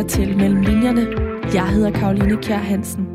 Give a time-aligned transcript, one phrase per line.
[0.00, 1.06] lytter til Mellem Linjerne.
[1.54, 3.06] Jeg hedder Karoline Kjær Hansen.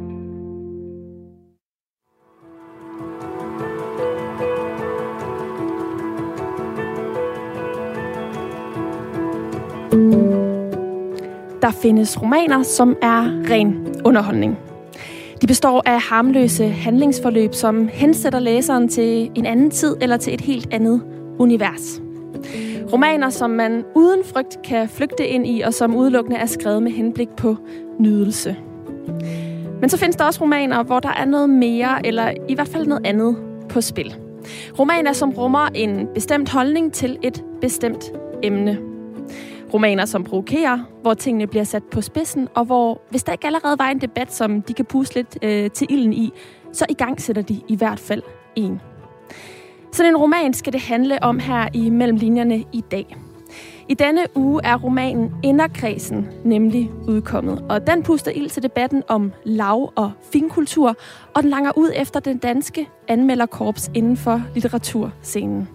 [11.61, 13.21] Der findes romaner, som er
[13.51, 14.57] ren underholdning.
[15.41, 20.41] De består af harmløse handlingsforløb, som hensætter læseren til en anden tid eller til et
[20.41, 21.01] helt andet
[21.39, 22.01] univers.
[22.93, 26.91] Romaner, som man uden frygt kan flygte ind i, og som udelukkende er skrevet med
[26.91, 27.55] henblik på
[27.99, 28.55] nydelse.
[29.81, 32.87] Men så findes der også romaner, hvor der er noget mere, eller i hvert fald
[32.87, 33.37] noget andet
[33.69, 34.15] på spil.
[34.79, 38.11] Romaner, som rummer en bestemt holdning til et bestemt
[38.43, 38.77] emne.
[39.73, 43.79] Romaner, som provokerer, hvor tingene bliver sat på spidsen, og hvor, hvis der ikke allerede
[43.79, 46.31] var en debat, som de kan puste lidt øh, til ilden i,
[46.73, 48.21] så i gang sætter de i hvert fald
[48.55, 48.81] en.
[49.95, 53.17] Sådan en roman skal det handle om her i Mellemlinjerne i dag.
[53.89, 59.31] I denne uge er romanen Inderkredsen nemlig udkommet, og den puster ild til debatten om
[59.43, 60.95] lav- og finkultur,
[61.33, 65.69] og den langer ud efter den danske anmelderkorps inden for litteraturscenen.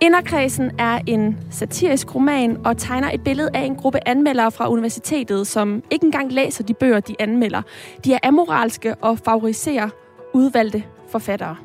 [0.00, 5.46] Inderkredsen er en satirisk roman og tegner et billede af en gruppe anmeldere fra universitetet,
[5.46, 7.62] som ikke engang læser de bøger, de anmelder.
[8.04, 9.88] De er amoralske og favoriserer
[10.34, 11.56] udvalgte forfattere.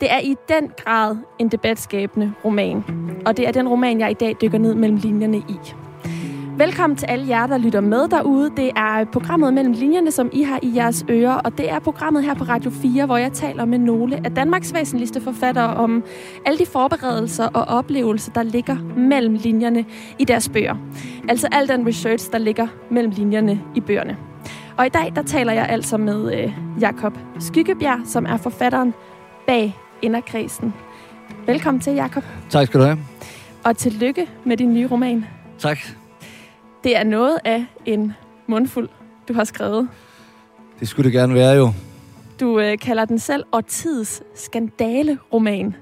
[0.00, 2.84] Det er i den grad en debatskabende roman,
[3.26, 5.58] og det er den roman, jeg i dag dykker ned mellem linjerne i.
[6.58, 8.50] Velkommen til alle jer, der lytter med derude.
[8.56, 12.24] Det er programmet mellem linjerne, som I har i jeres ører, og det er programmet
[12.24, 16.04] her på Radio 4, hvor jeg taler med nogle af Danmarks væsentligste forfattere om
[16.46, 19.84] alle de forberedelser og oplevelser, der ligger mellem linjerne
[20.18, 20.76] i deres bøger.
[21.28, 24.16] Altså al den research, der ligger mellem linjerne i bøgerne.
[24.76, 28.94] Og i dag, der taler jeg altså med øh, Jakob Skyggebjerg, som er forfatteren
[29.46, 30.74] bag Inderkredsen.
[31.46, 32.24] Velkommen til, Jakob.
[32.50, 32.98] Tak skal du have.
[33.64, 35.24] Og tillykke med din nye roman.
[35.58, 35.78] Tak.
[36.84, 38.12] Det er noget af en
[38.46, 38.88] mundfuld,
[39.28, 39.88] du har skrevet.
[40.80, 41.72] Det skulle det gerne være jo.
[42.40, 45.74] Du øh, kalder den selv årtids skandale-roman.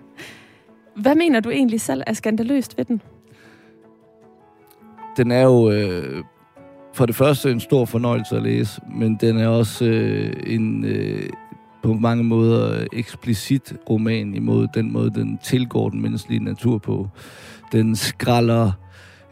[0.97, 3.03] Hvad mener du egentlig selv er skandaløst ved den?
[5.17, 6.25] Den er jo øh,
[6.94, 11.28] for det første en stor fornøjelse at læse, men den er også øh, en øh,
[11.84, 17.09] på mange måder eksplicit roman imod den måde, den tilgår den menneskelige natur på.
[17.72, 18.72] Den skralder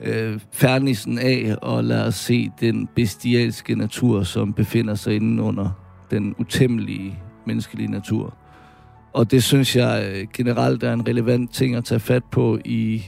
[0.00, 5.70] øh, færnisen af og lader os se den bestialske natur, som befinder sig inde under
[6.10, 8.34] den utæmmelige menneskelige natur.
[9.12, 13.02] Og det synes jeg øh, generelt er en relevant ting at tage fat på i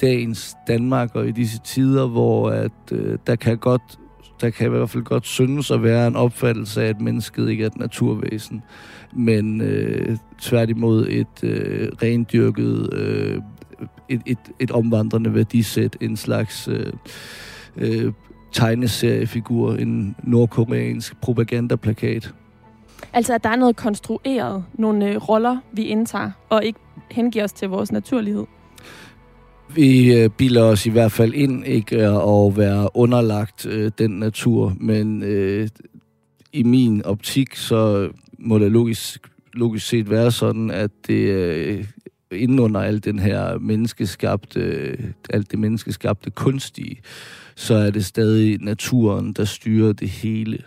[0.00, 3.98] dagens Danmark og i disse tider, hvor at, øh, der kan godt
[4.40, 7.62] der kan i hvert fald godt synes at være en opfattelse af, at mennesket ikke
[7.62, 8.62] er et naturvæsen,
[9.12, 13.42] men øh, tværtimod et øh, rendyrket, øh,
[14.08, 16.92] et, et, et omvandrende værdisæt, en slags øh,
[17.76, 18.12] øh,
[18.52, 22.34] tegneseriefigur, en nordkoreansk propagandaplakat.
[23.12, 26.78] Altså, at der er noget konstrueret, nogle øh, roller, vi indtager, og ikke
[27.10, 28.44] hengiver os til vores naturlighed.
[29.74, 34.10] Vi øh, bilder os i hvert fald ind ikke øh, at være underlagt øh, den
[34.10, 35.68] natur, men øh,
[36.52, 41.84] i min optik, så må det logisk, logisk set være sådan, at det øh,
[42.32, 44.96] inden under alt den her menneskeskabte,
[45.30, 47.00] alt det menneskeskabte kunstige,
[47.56, 50.58] så er det stadig naturen, der styrer det hele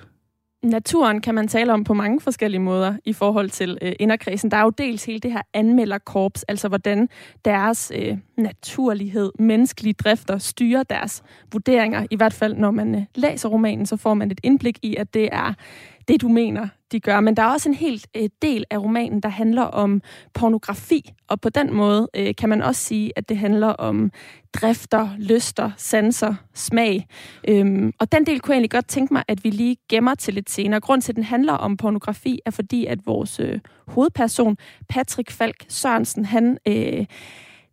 [0.63, 4.51] naturen kan man tale om på mange forskellige måder i forhold til øh, inderkredsen.
[4.51, 7.09] Der er jo dels hele det her anmelderkorps, altså hvordan
[7.45, 12.05] deres øh, naturlighed, menneskelige drifter styrer deres vurderinger.
[12.11, 15.13] I hvert fald, når man øh, læser romanen, så får man et indblik i, at
[15.13, 15.53] det er
[16.07, 17.19] det, du mener, de gør.
[17.19, 20.01] Men der er også en helt øh, del af romanen, der handler om
[20.33, 24.11] pornografi, og på den måde øh, kan man også sige, at det handler om
[24.53, 27.07] drifter, lyster, sanser, smag.
[27.47, 30.33] Øhm, og den del kunne jeg egentlig godt tænke mig, at vi lige gemmer til
[30.33, 30.79] lidt senere.
[30.79, 34.57] Grunden til, at den handler om pornografi, er fordi, at vores øh, hovedperson,
[34.89, 36.57] Patrick Falk Sørensen, han...
[36.67, 37.05] Øh,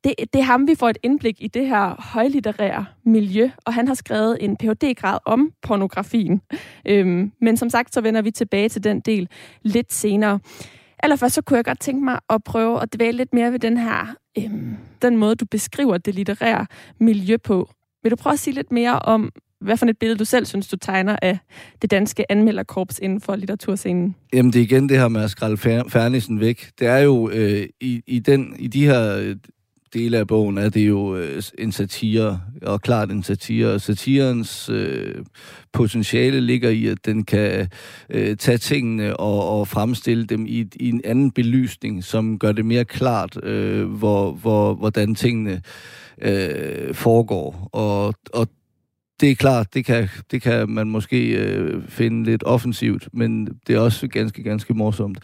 [0.04, 3.88] det, det er ham, vi får et indblik i det her højlitterære miljø, og han
[3.88, 6.42] har skrevet en phd grad om pornografien.
[6.88, 9.28] Øhm, men som sagt, så vender vi tilbage til den del
[9.62, 10.40] lidt senere.
[11.02, 13.76] Allerførst så kunne jeg godt tænke mig at prøve at dvæle lidt mere ved den
[13.76, 16.66] her, øhm, den måde, du beskriver det litterære
[16.98, 17.68] miljø på.
[18.02, 20.68] Vil du prøve at sige lidt mere om, hvad for et billede du selv synes,
[20.68, 21.38] du tegner af
[21.82, 24.14] det danske anmelderkorps inden for litteraturscenen?
[24.32, 25.56] Jamen, det er igen det her med at skralde
[25.88, 26.70] Fernissen væk.
[26.78, 29.36] Det er jo øh, i, i, den, i de her øh,
[29.96, 33.72] dele af bogen er det jo øh, en satire, og klart en satire.
[33.72, 35.14] Og satirens øh,
[35.72, 37.68] potentiale ligger i, at den kan
[38.10, 42.64] øh, tage tingene og, og fremstille dem i, i en anden belysning, som gør det
[42.64, 45.62] mere klart, øh, hvor, hvor, hvordan tingene
[46.22, 47.68] øh, foregår.
[47.72, 48.48] Og, og
[49.20, 53.74] det er klart, det kan, det kan man måske øh, finde lidt offensivt, men det
[53.74, 55.18] er også ganske, ganske morsomt.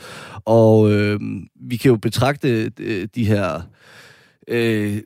[0.44, 1.20] Og øh,
[1.60, 3.62] vi kan jo betragte øh, de her
[4.48, 4.98] øh,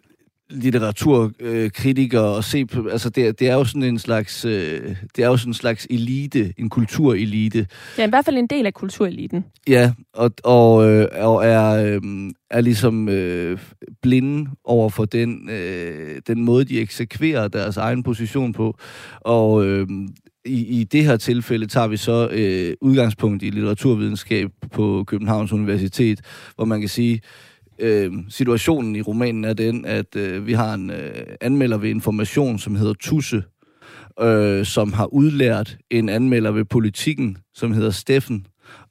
[0.51, 5.27] litteraturkritikere og se på, altså det, det er jo sådan en slags, øh, det er
[5.27, 7.67] jo sådan en slags elite, en kulturelite.
[7.99, 9.45] Ja, i hvert fald en del af kultureliten.
[9.69, 12.01] Ja, og, og, øh, og er, øh,
[12.51, 13.59] er ligesom øh,
[14.03, 18.79] blinde over for den, øh, den måde, de eksekverer deres egen position på.
[19.21, 19.89] Og øh,
[20.45, 26.21] i, i det her tilfælde tager vi så øh, udgangspunkt i litteraturvidenskab på Københavns Universitet,
[26.57, 27.21] hvor man kan sige, øh,
[27.79, 32.59] Øh, situationen i romanen er den, at øh, vi har en øh, anmelder ved information,
[32.59, 33.43] som hedder Tusse,
[34.21, 38.47] øh, som har udlært en anmelder ved politikken, som hedder Steffen,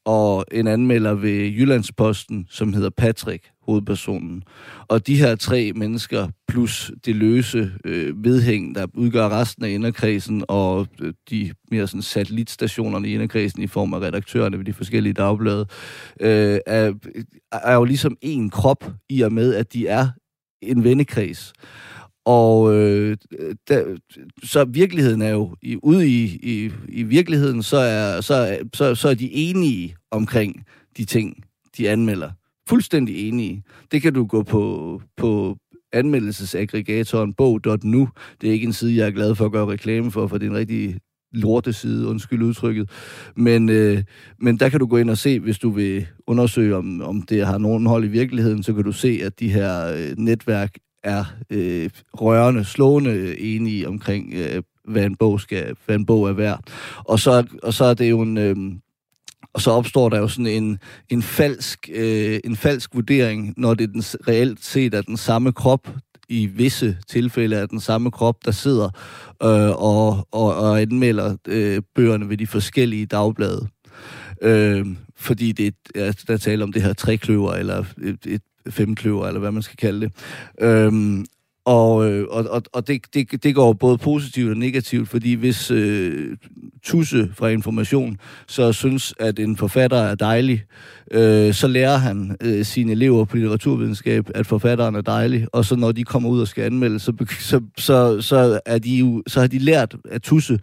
[0.05, 4.43] og en anmelder ved Jyllandsposten, som hedder Patrick, hovedpersonen.
[4.87, 10.43] Og de her tre mennesker, plus det løse øh, vedhæng, der udgør resten af inderkredsen,
[10.47, 15.13] og øh, de mere sådan satellitstationerne i inderkredsen i form af redaktørerne ved de forskellige
[15.13, 15.65] dagblade,
[16.21, 16.93] øh, er,
[17.51, 20.07] er jo ligesom en krop i og med, at de er
[20.61, 21.53] en vennekreds.
[22.25, 23.17] Og øh,
[23.67, 23.97] der,
[24.43, 29.09] så virkeligheden er jo, i, ude i, i, i virkeligheden, så er, så, så, så
[29.09, 30.65] er de enige omkring
[30.97, 31.43] de ting,
[31.77, 32.31] de anmelder.
[32.69, 33.63] Fuldstændig enige.
[33.91, 35.57] Det kan du gå på, på
[35.93, 38.09] anmeldelsesaggregatoren bog.nu.
[38.41, 40.45] Det er ikke en side, jeg er glad for at gøre reklame for, for det
[40.45, 40.99] er en rigtig
[41.31, 42.89] lorteside, undskyld udtrykket.
[43.35, 44.03] Men, øh,
[44.39, 47.45] men der kan du gå ind og se, hvis du vil undersøge, om, om det
[47.45, 51.25] har nogen hold i virkeligheden, så kan du se, at de her øh, netværk er
[51.49, 56.63] øh, rørende, slående enige omkring, øh, hvad en bog skal, hvad en bog er værd.
[56.97, 58.55] Og så, og så er det jo en, øh,
[59.55, 60.79] og så opstår der jo sådan en,
[61.09, 65.89] en, falsk, øh, en falsk vurdering, når det den, reelt set er den samme krop,
[66.29, 68.89] i visse tilfælde er den samme krop, der sidder
[69.43, 73.67] øh, og, og, og anmelder øh, bøgerne ved de forskellige dagblade.
[74.41, 74.85] Øh,
[75.15, 79.51] fordi det er, der taler om det her trekløver, eller et, et femkløver, eller hvad
[79.51, 80.11] man skal kalde det.
[80.61, 81.25] Øhm,
[81.65, 85.71] og, øh, og, og, og det, det, det går både positivt og negativt, fordi hvis
[85.71, 86.37] øh,
[86.83, 88.17] Tusse fra Information
[88.47, 90.63] så synes, at en forfatter er dejlig,
[91.11, 95.75] øh, så lærer han øh, sine elever på litteraturvidenskab, at forfatteren er dejlig, og så
[95.75, 99.39] når de kommer ud og skal anmelde, så, så, så, så, er de jo, så
[99.39, 100.59] har de lært at Tusse,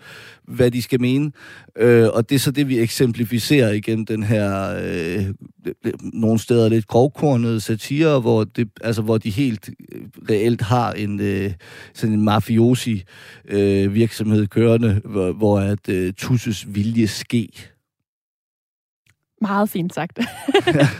[0.48, 1.32] hvad de skal mene.
[1.78, 5.26] Øh, og det er så det, vi eksemplificerer igen den her øh,
[6.12, 11.20] nogle steder lidt grovkornede satire, hvor, det, altså, hvor de helt øh, reelt har en
[11.20, 11.52] øh,
[11.94, 13.04] sådan en mafiosi
[13.44, 17.48] øh, virksomhed kørende, hvor, hvor at øh, Tusses vilje ske.
[19.40, 20.18] Meget fint sagt.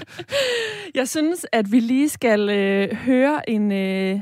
[0.94, 4.21] Jeg synes, at vi lige skal øh, høre en, øh,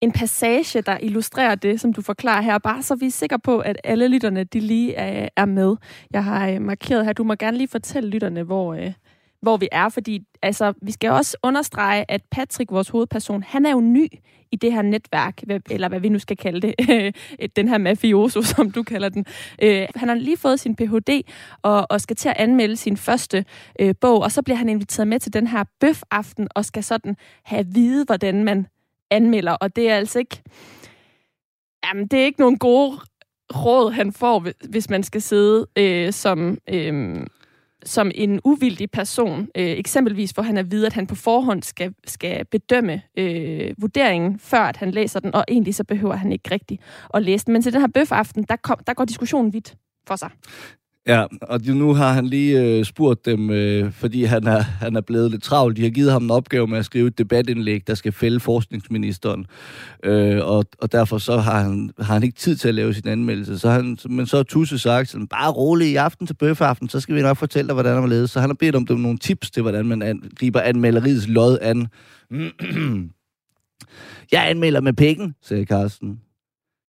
[0.00, 3.58] en passage, der illustrerer det, som du forklarer her, bare så vi er sikre på,
[3.58, 5.76] at alle lytterne de lige er, er med.
[6.12, 8.92] Jeg har øh, markeret her, du må gerne lige fortælle lytterne, hvor, øh,
[9.42, 13.70] hvor vi er, fordi altså, vi skal også understrege, at Patrick, vores hovedperson, han er
[13.70, 14.08] jo ny
[14.52, 16.74] i det her netværk, eller hvad vi nu skal kalde det,
[17.56, 19.24] den her mafioso, som du kalder den.
[19.62, 21.22] Øh, han har lige fået sin Ph.D.
[21.62, 23.44] og, og skal til at anmelde sin første
[23.80, 27.16] øh, bog, og så bliver han inviteret med til den her bøfaften og skal sådan
[27.44, 28.66] have at vide, hvordan man
[29.10, 30.42] anmelder, og det er altså ikke...
[31.84, 32.98] Jamen, det er ikke nogen gode
[33.54, 37.26] råd, han får, hvis man skal sidde øh, som, øh,
[37.86, 39.40] som en uvildig person.
[39.40, 44.38] Øh, eksempelvis, hvor han er vide, at han på forhånd skal, skal bedømme øh, vurderingen,
[44.38, 46.78] før at han læser den, og egentlig så behøver han ikke rigtig
[47.14, 47.52] at læse den.
[47.52, 49.76] Men til den her bøfaften, der, kom, der går diskussionen vidt
[50.08, 50.30] for sig.
[51.08, 55.00] Ja, og nu har han lige øh, spurgt dem, øh, fordi han er, han er
[55.00, 55.76] blevet lidt travlt.
[55.76, 59.46] De har givet ham en opgave med at skrive et debatindlæg, der skal fælde forskningsministeren.
[60.04, 63.08] Øh, og, og derfor så har han, har han ikke tid til at lave sin
[63.08, 63.58] anmeldelse.
[63.58, 67.00] Så han, men så har Tusse sagt, sådan, bare rolig i aften til bøfaften, så
[67.00, 68.30] skal vi nok fortælle dig, hvordan man ledet.
[68.30, 71.58] Så han har bedt om dem nogle tips til, hvordan man an, griber anmelderiets lod
[71.62, 71.86] an.
[74.32, 76.20] Jeg anmelder med pikken, sagde Carsten.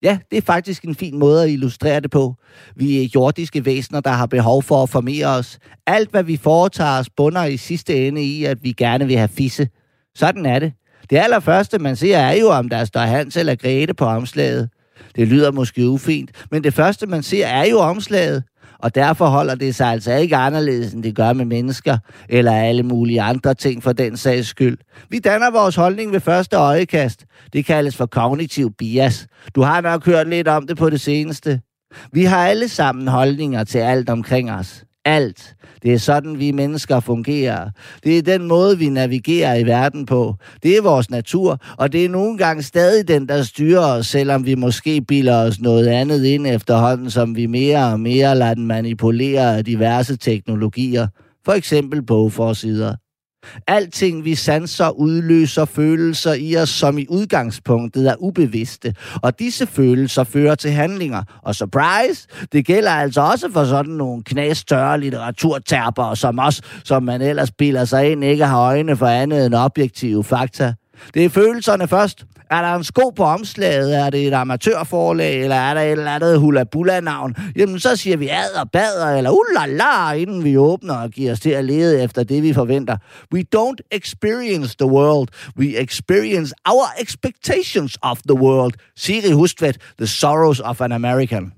[0.04, 2.36] Ja, det er faktisk en fin måde at illustrere det på.
[2.75, 5.60] Vi er jordiske væsener, der har behov for at formere os.
[5.88, 9.27] Alt, hvad vi foretager os, bunder i sidste ende i, at vi gerne vil have
[9.27, 9.70] fisse.
[10.16, 10.74] Sådan er det.
[11.10, 14.70] Det allerførste, man ser, er jo, om der står Hans eller Grete på omslaget.
[15.16, 18.44] Det lyder måske ufint, men det første, man ser, er jo omslaget.
[18.79, 21.98] Og derfor holder det sig altså ikke anderledes, end det gør med mennesker,
[22.29, 24.77] eller alle mulige andre ting for den sags skyld.
[25.10, 27.25] Vi danner vores holdning ved første øjekast.
[27.53, 29.27] Det kaldes for kognitiv bias.
[29.55, 31.62] Du har nok hørt lidt om det på det seneste.
[32.12, 35.56] Vi har alle sammen holdninger til alt omkring os alt.
[35.84, 37.70] Det er sådan, vi mennesker fungerer.
[38.04, 40.36] Det er den måde, vi navigerer i verden på.
[40.64, 44.46] Det er vores natur, og det er nogle gange stadig den, der styrer os, selvom
[44.46, 48.68] vi måske bilder os noget andet ind efterhånden, som vi mere og mere lader den
[48.68, 51.08] manipulere af diverse teknologier.
[51.46, 52.96] For eksempel bogforsider.
[53.67, 58.96] Alting, vi sanser, udløser følelser i os, som i udgangspunktet er ubevidste.
[59.22, 61.24] Og disse følelser fører til handlinger.
[61.44, 67.22] Og surprise, det gælder altså også for sådan nogle knæstørre litteraturterper som os, som man
[67.22, 70.74] ellers bilder sig ind ikke har øjne for andet end objektive fakta.
[71.13, 72.25] Det er følelserne først.
[72.50, 73.98] Er der en sko på omslaget?
[73.98, 75.44] Er det et amatørforlag?
[75.44, 77.36] Eller er der et eller andet hula-bula-navn?
[77.56, 81.39] Jamen, så siger vi ad og bader, eller ulala, inden vi åbner og giver os
[81.39, 82.98] til at lede efter det, vi forventer.
[83.34, 85.27] We don't experience the world.
[85.58, 88.74] We experience our expectations of the world.
[88.96, 91.54] Siri Hustvedt, The Sorrows of an American.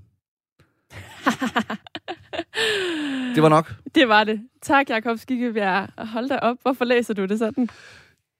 [3.35, 3.73] det var nok.
[3.95, 4.39] Det var det.
[4.61, 5.87] Tak, Jakob Skikkebjerg.
[5.97, 6.57] Hold da op.
[6.61, 7.69] Hvorfor læser du det sådan?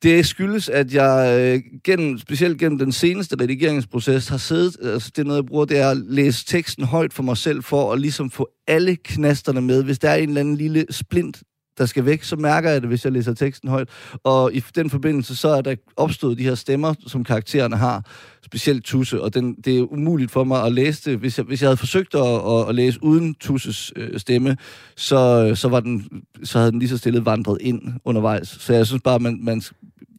[0.04, 5.22] Det skyldes, at jeg øh, gennem, specielt gennem den seneste redigeringsproces har siddet, altså det
[5.22, 8.02] er noget, jeg bruger, det er at læse teksten højt for mig selv, for at
[8.02, 9.84] ligesom få alle knasterne med.
[9.84, 11.44] Hvis der er en eller anden lille splint,
[11.80, 13.90] der skal væk, så mærker jeg det, hvis jeg læser teksten højt.
[14.24, 18.06] Og i den forbindelse, så er der opstået de her stemmer, som karaktererne har,
[18.46, 21.20] specielt Tusse, og den, det er umuligt for mig at læse det.
[21.20, 24.58] Hvis jeg, hvis jeg havde forsøgt at, at, at læse uden Tusses øh, stemme,
[24.96, 28.48] så, så, var den, så havde den lige så stille vandret ind undervejs.
[28.48, 29.62] Så jeg synes bare, man, man,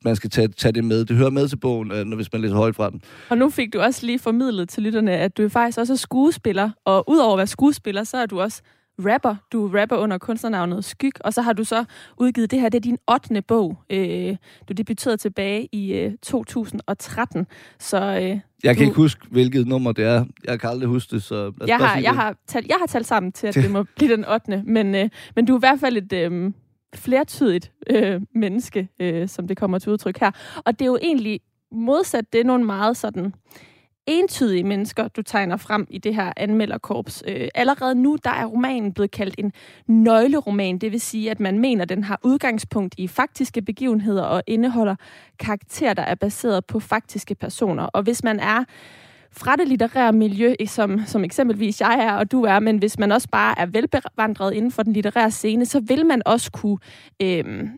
[0.04, 1.04] man skal tage, tage det med.
[1.04, 3.02] Det hører med til bogen, øh, hvis man læser højt fra den.
[3.28, 6.70] Og nu fik du også lige formidlet til lytterne, at du faktisk også er skuespiller,
[6.84, 8.62] og udover at være skuespiller, så er du også
[9.06, 9.36] rapper.
[9.52, 11.84] Du rapper under kunstnernavnet Skyg, og så har du så
[12.18, 12.68] udgivet det her.
[12.68, 13.42] Det er din 8.
[13.42, 13.78] bog.
[13.90, 14.36] Øh,
[14.68, 17.46] du debuterede tilbage i øh, 2013.
[17.78, 18.82] Så, øh, jeg kan du...
[18.82, 20.24] ikke huske, hvilket nummer det er.
[20.44, 21.52] Jeg kan aldrig huske det, så...
[21.66, 24.24] Jeg har, jeg, har talt, jeg har talt sammen til, at det må blive den
[24.24, 24.62] 8.
[24.66, 26.12] Men, øh, men du er i hvert fald et...
[26.12, 26.52] Øh,
[26.94, 30.30] flertydigt øh, menneske, øh, som det kommer til udtryk her.
[30.64, 31.40] Og det er jo egentlig
[31.72, 33.34] modsat, det er nogle meget sådan
[34.06, 37.22] entydige mennesker, du tegner frem i det her anmelderkorps.
[37.28, 39.52] Øh, allerede nu, der er romanen blevet kaldt en
[39.86, 44.42] nøgleroman, det vil sige, at man mener, at den har udgangspunkt i faktiske begivenheder og
[44.46, 44.96] indeholder
[45.38, 47.82] karakterer, der er baseret på faktiske personer.
[47.82, 48.64] Og hvis man er
[49.32, 53.12] fra det litterære miljø, som, som eksempelvis jeg er, og du er, men hvis man
[53.12, 56.78] også bare er velbevandret inden for den litterære scene, så vil man også kunne
[57.22, 57.68] øh,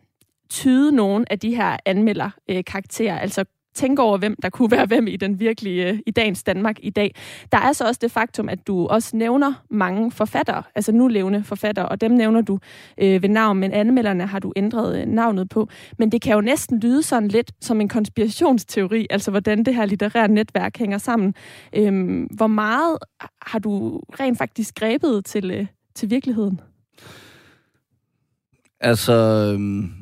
[0.50, 3.44] tyde nogle af de her anmelderkarakterer, øh, altså
[3.74, 6.90] tænke over, hvem der kunne være hvem i den virkelige, øh, i dagens Danmark i
[6.90, 7.14] dag.
[7.52, 11.44] Der er så også det faktum, at du også nævner mange forfattere, altså nu levende
[11.44, 12.58] forfattere, og dem nævner du
[12.98, 15.68] øh, ved navn, men anmelderne har du ændret øh, navnet på.
[15.98, 19.86] Men det kan jo næsten lyde sådan lidt som en konspirationsteori, altså hvordan det her
[19.86, 21.34] litterære netværk hænger sammen.
[21.76, 22.98] Øh, hvor meget
[23.42, 26.60] har du rent faktisk grebet til, øh, til virkeligheden?
[28.80, 29.12] Altså,
[29.58, 30.01] øh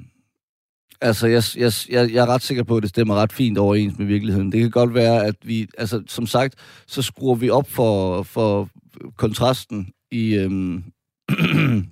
[1.01, 3.99] Altså, jeg, jeg, jeg, jeg er ret sikker på, at det stemmer ret fint overens
[3.99, 4.53] med virkeligheden.
[4.53, 6.55] Det kan godt være, at vi, altså, som sagt,
[6.87, 8.69] så skruer vi op for, for
[9.17, 10.85] kontrasten i, øhm,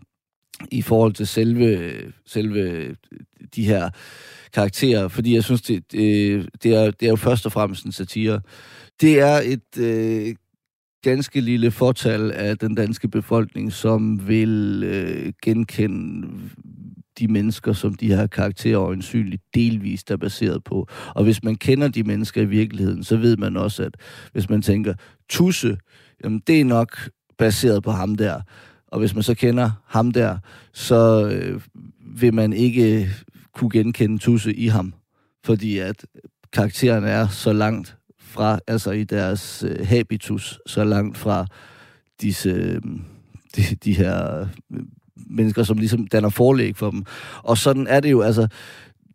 [0.78, 1.92] i forhold til selve,
[2.26, 2.96] selve
[3.54, 3.90] de her
[4.52, 7.92] karakterer, fordi jeg synes, det, det, det, er, det er jo først og fremmest en
[7.92, 8.40] satire.
[9.00, 10.34] Det er et øh,
[11.02, 16.28] ganske lille fortal af den danske befolkning, som vil øh, genkende
[17.18, 20.88] de mennesker, som de her karakterer øjensynligt delvist er baseret på.
[21.14, 23.96] Og hvis man kender de mennesker i virkeligheden, så ved man også, at
[24.32, 24.94] hvis man tænker,
[25.28, 25.78] Tusse,
[26.24, 28.40] jamen det er nok baseret på ham der.
[28.86, 30.38] Og hvis man så kender ham der,
[30.72, 31.60] så øh,
[32.20, 33.10] vil man ikke
[33.54, 34.94] kunne genkende Tusse i ham.
[35.44, 36.06] Fordi at
[36.52, 41.46] karakteren er så langt fra, altså i deres øh, habitus, så langt fra
[42.20, 42.82] disse, øh,
[43.56, 44.80] de, de her øh,
[45.30, 47.04] mennesker, som ligesom danner forlæg for dem.
[47.42, 48.48] Og sådan er det jo, altså,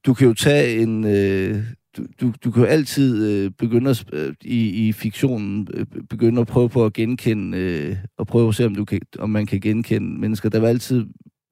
[0.06, 1.04] du kan jo tage en...
[1.04, 1.64] Øh,
[1.98, 6.42] du, du, du kan jo altid øh, begynde at, øh, i, i fiktionen øh, begynde
[6.42, 9.46] at prøve på at genkende øh, og prøve at se om du kan, om man
[9.46, 10.50] kan genkende mennesker.
[10.50, 11.06] Der vil altid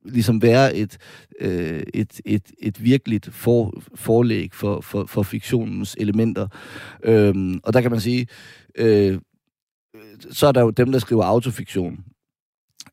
[0.05, 0.97] ligesom være et
[1.41, 6.47] øh, et, et, et virkeligt for, forlæg for, for, for fiktionens elementer.
[7.03, 8.27] Øhm, og der kan man sige,
[8.77, 9.19] øh,
[10.31, 11.99] så er der jo dem, der skriver autofiktion,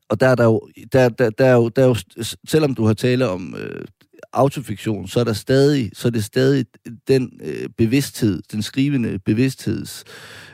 [0.08, 2.86] og der er der jo, der, der, der er jo, der er jo selvom du
[2.86, 3.84] har tale om øh,
[4.32, 6.66] autofiktion, så er der stadig, så er det stadig
[7.08, 10.04] den øh, bevidsthed, den skrivende bevidstheds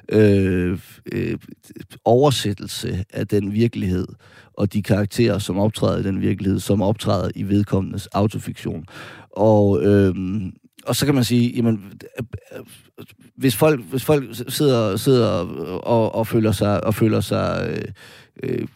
[0.08, 0.78] øh,
[1.12, 1.38] øh,
[2.04, 4.06] oversættelse af den virkelighed
[4.54, 8.84] og de karakterer, som optræder i den virkelighed, som optræder i vedkommendes autofiktion.
[9.30, 10.14] Og, øh,
[10.86, 11.92] og så kan man sige, jamen,
[13.36, 15.28] hvis folk, hvis folk sidder, sidder
[15.84, 17.84] og, og føler sig, og føler sig øh,
[18.42, 18.66] øh,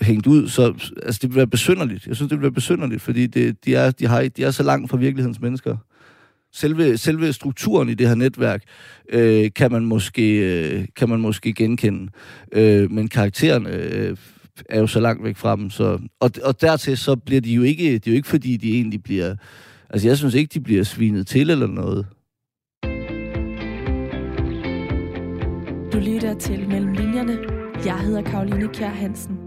[0.00, 2.06] hængt ud, så altså, det vil være besynderligt.
[2.06, 4.62] Jeg synes, det vil være besynderligt, fordi det, de, er, de, har, de er så
[4.62, 5.76] langt fra virkelighedens mennesker.
[6.52, 8.62] Selve, selve strukturen i det her netværk
[9.12, 12.12] øh, kan, man måske, øh, kan man måske genkende,
[12.52, 14.16] øh, men karaktererne øh,
[14.68, 15.70] er jo så langt væk fra dem.
[15.70, 18.74] Så, og, og dertil så bliver de jo ikke, det er jo ikke fordi, de
[18.74, 19.36] egentlig bliver,
[19.90, 22.06] altså jeg synes ikke, de bliver svinet til eller noget.
[25.92, 27.38] Du lytter til Mellem Linjerne.
[27.84, 29.43] Jeg hedder Karoline Kjær Hansen.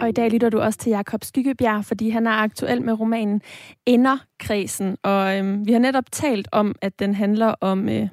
[0.00, 3.42] Og i dag lytter du også til Jakob Skyggebjerg, fordi han er aktuel med romanen
[3.86, 4.96] Enderkredsen.
[5.02, 8.08] Og øhm, vi har netop talt om, at den handler om øh,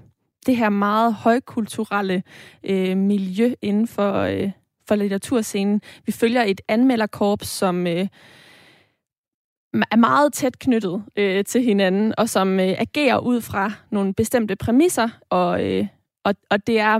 [0.46, 2.24] det her meget højkulturelle
[2.64, 4.52] øh, miljø inden for, øh,
[4.88, 5.82] for litteraturscenen.
[6.06, 8.08] Vi følger et anmelderkorps, som øh,
[9.92, 14.56] er meget tæt knyttet øh, til hinanden, og som øh, agerer ud fra nogle bestemte
[14.56, 15.88] præmisser, og, øh,
[16.24, 17.00] og, og det er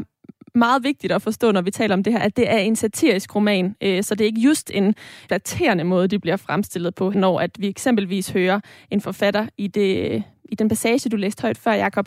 [0.56, 3.36] meget vigtigt at forstå, når vi taler om det her, at det er en satirisk
[3.36, 4.96] roman, øh, så det er ikke just en
[5.30, 8.60] daterende måde, de bliver fremstillet på, når at vi eksempelvis hører
[8.92, 12.06] en forfatter i det i den passage, du læste højt før, Jacob,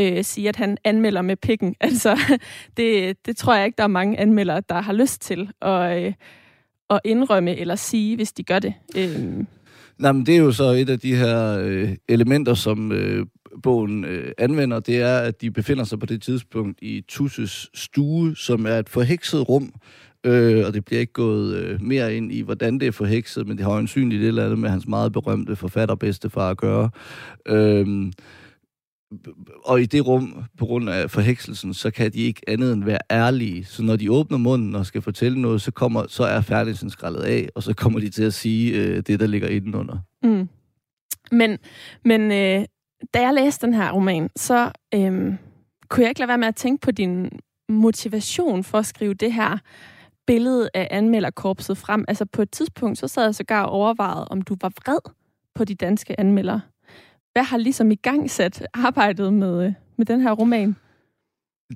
[0.00, 1.74] øh, sige, at han anmelder med pikken.
[1.90, 2.18] Altså,
[2.76, 6.12] det, det tror jeg ikke, der er mange anmeldere, der har lyst til at, øh,
[6.90, 8.74] at indrømme eller sige, hvis de gør det.
[8.96, 9.44] Øh.
[9.98, 13.26] Nej, men det er jo så et af de her øh, elementer, som øh,
[13.62, 18.36] bogen øh, anvender, det er, at de befinder sig på det tidspunkt i Tusses stue,
[18.36, 19.72] som er et forhekset rum,
[20.26, 23.56] øh, og det bliver ikke gået øh, mere ind i, hvordan det er forhekset, men
[23.56, 26.90] det har jo synligt et eller andet med hans meget berømte forfatterbedstefar at gøre.
[27.46, 28.12] Øh,
[29.64, 32.98] og i det rum, på grund af forhekselsen, så kan de ikke andet end være
[33.10, 33.64] ærlige.
[33.64, 37.20] Så når de åbner munden og skal fortælle noget, så, kommer, så er færdelsen skrællet
[37.20, 39.98] af, og så kommer de til at sige øh, det, der ligger indenunder.
[40.22, 40.48] Mm.
[41.32, 41.58] Men,
[42.04, 42.64] men øh,
[43.14, 45.38] da jeg læste den her roman, så øhm,
[45.88, 47.30] kunne jeg ikke lade være med at tænke på din
[47.68, 49.58] motivation for at skrive det her
[50.26, 52.04] billede af anmelderkorpset frem.
[52.08, 55.12] Altså på et tidspunkt, så sad jeg sågar overvejet, om du var vred
[55.54, 56.60] på de danske anmeldere.
[57.32, 60.76] Hvad har ligesom i gang sat arbejdet med, øh, med den her roman?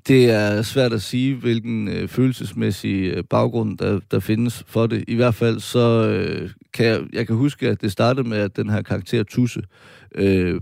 [0.08, 5.04] Det er svært at sige, hvilken øh, følelsesmæssig øh, baggrund, der, der findes for det.
[5.08, 8.56] I hvert fald så øh, kan jeg, jeg kan huske, at det startede med, at
[8.56, 9.62] den her karakter Tusse
[10.14, 10.60] øh,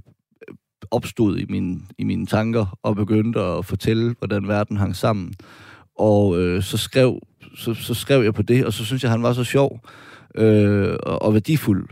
[0.92, 5.34] opstod i, min, i mine tanker og begyndte at fortælle, hvordan verden hang sammen.
[5.98, 7.18] Og øh, så, skrev,
[7.56, 9.80] så, så skrev jeg på det, og så synes jeg, han var så sjov
[10.34, 11.88] øh, og, og værdifuld,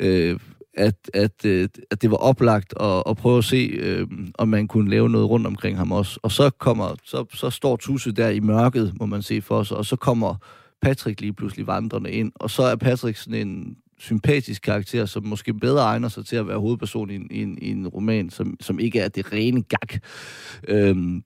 [0.00, 0.38] øh,
[0.74, 4.68] at, at, øh, at det var oplagt at, at prøve at se, øh, om man
[4.68, 6.20] kunne lave noget rundt omkring ham også.
[6.22, 9.76] Og så kommer, så, så står Tusse der i mørket, må man se for sig,
[9.76, 10.34] og så kommer
[10.82, 15.54] Patrick lige pludselig vandrende ind, og så er Patrick sådan en sympatisk karakter, som måske
[15.54, 18.56] bedre egner sig til at være hovedperson i en, i en, i en roman, som,
[18.60, 20.00] som ikke er det rene gag.
[20.68, 21.22] Øhm,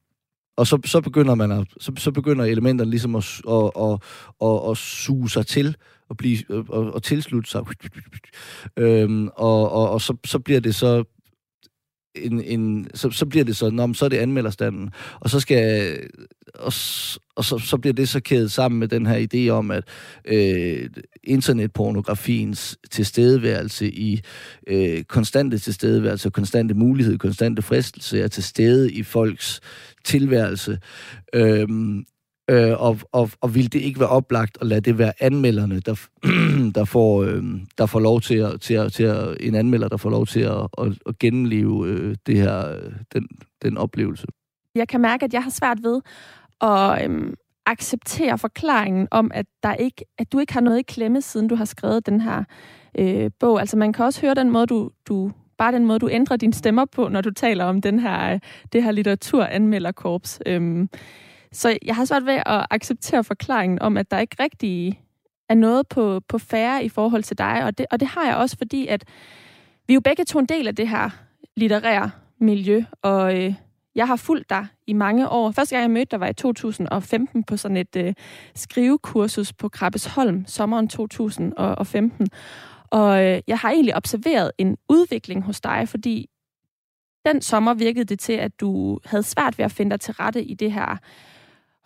[0.56, 3.98] og så, så begynder man at, så, så begynder elementerne ligesom at, at, at,
[4.42, 5.76] at, at suge sig til
[6.08, 7.62] og blive og, og tilslutte sig.
[8.76, 11.04] Øhm, og, og, og så, så bliver det så
[12.16, 15.98] en, en, så, så bliver det så, når, så er det anmelderstanden, og så skal
[16.54, 16.72] og,
[17.36, 19.84] og så, så bliver det så kædet sammen med den her idé om, at
[20.24, 20.90] øh,
[21.24, 24.20] internetpornografiens tilstedeværelse i
[24.66, 29.60] øh, konstante tilstedeværelse, konstante mulighed, konstante fristelse er til stede i folks
[30.04, 30.78] tilværelse.
[31.34, 31.68] Øh,
[32.50, 36.08] Øh, og, og, og vil det ikke være oplagt at lade det være anmelderne, der,
[36.78, 37.42] der, får, øh,
[37.78, 40.40] der får lov til at, til, at, til at, en anmelder, der får lov til
[40.40, 42.80] at, at, at genleve øh, det her,
[43.12, 43.28] den,
[43.62, 44.26] den oplevelse?
[44.74, 46.00] Jeg kan mærke, at jeg har svært ved
[46.60, 47.32] at øh,
[47.66, 51.54] acceptere forklaringen om, at, der ikke, at du ikke har noget i klemme, siden du
[51.54, 52.44] har skrevet den her
[52.98, 53.60] øh, bog.
[53.60, 56.54] Altså man kan også høre den måde, du, du bare den måde, du ændrer dine
[56.54, 58.40] stemmer på, når du taler om den her, øh,
[58.72, 60.40] det her litteraturanmelderkorps.
[60.46, 60.86] Øh,
[61.52, 65.00] så jeg har svært ved at acceptere forklaringen om, at der ikke rigtig
[65.48, 67.64] er noget på, på færre i forhold til dig.
[67.64, 69.04] Og det, og det har jeg også, fordi at
[69.86, 71.10] vi er jo begge to en del af det her
[71.56, 73.54] litterære miljø, og øh,
[73.94, 75.50] jeg har fulgt dig i mange år.
[75.50, 78.14] Første gang jeg mødte dig var i 2015 på sådan et øh,
[78.54, 82.28] skrivekursus på Krabbesholm, sommeren 2015.
[82.90, 86.30] Og øh, jeg har egentlig observeret en udvikling hos dig, fordi
[87.26, 90.44] den sommer virkede det til, at du havde svært ved at finde dig til rette
[90.44, 90.96] i det her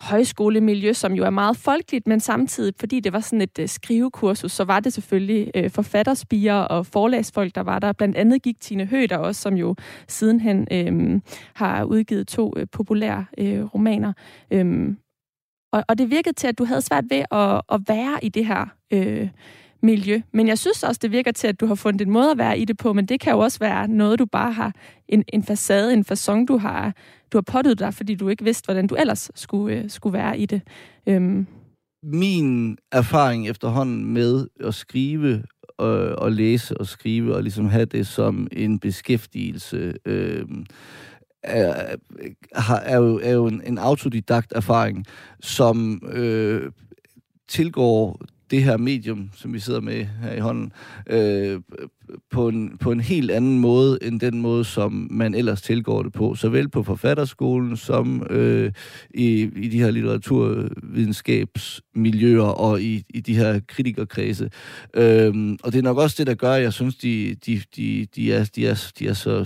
[0.01, 4.51] højskolemiljø, som jo er meget folkeligt, men samtidig, fordi det var sådan et øh, skrivekursus,
[4.51, 7.93] så var det selvfølgelig øh, forfatterspiger og forlagsfolk, der var der.
[7.93, 9.75] Blandt andet gik Tine Høgh der også, som jo
[10.07, 11.21] sidenhen øh,
[11.53, 14.13] har udgivet to øh, populære øh, romaner.
[14.51, 14.95] Øh,
[15.73, 18.45] og, og det virkede til, at du havde svært ved at, at være i det
[18.45, 19.29] her øh,
[19.81, 20.21] miljø.
[20.31, 22.59] Men jeg synes også, det virker til, at du har fundet en måde at være
[22.59, 24.73] i det på, men det kan jo også være noget, du bare har
[25.07, 26.93] en, en facade, en façon, du har,
[27.31, 30.39] du har pottet dig, fordi du ikke vidste, hvordan du ellers skulle, øh, skulle være
[30.39, 30.61] i det.
[31.07, 31.47] Øhm,
[32.03, 35.43] min erfaring efterhånden med at skrive
[35.77, 40.45] og, og læse og skrive og ligesom have det som en beskæftigelse, øh,
[41.43, 41.95] er,
[42.83, 45.05] er, jo, er jo en, en autodidakt erfaring,
[45.41, 46.71] som øh,
[47.47, 50.71] tilgår det her medium, som vi sidder med her i hånden,
[51.07, 51.61] øh,
[52.31, 56.13] på, en, på en helt anden måde, end den måde, som man ellers tilgår det
[56.13, 56.35] på.
[56.35, 58.71] Såvel på forfatterskolen, som øh,
[59.13, 64.49] i, i de her litteraturvidenskabsmiljøer og i, i de her kritikerkredse.
[64.93, 68.07] Øh, og det er nok også det, der gør, at jeg synes, de, de, de,
[68.15, 69.45] de, er, de, er, de er så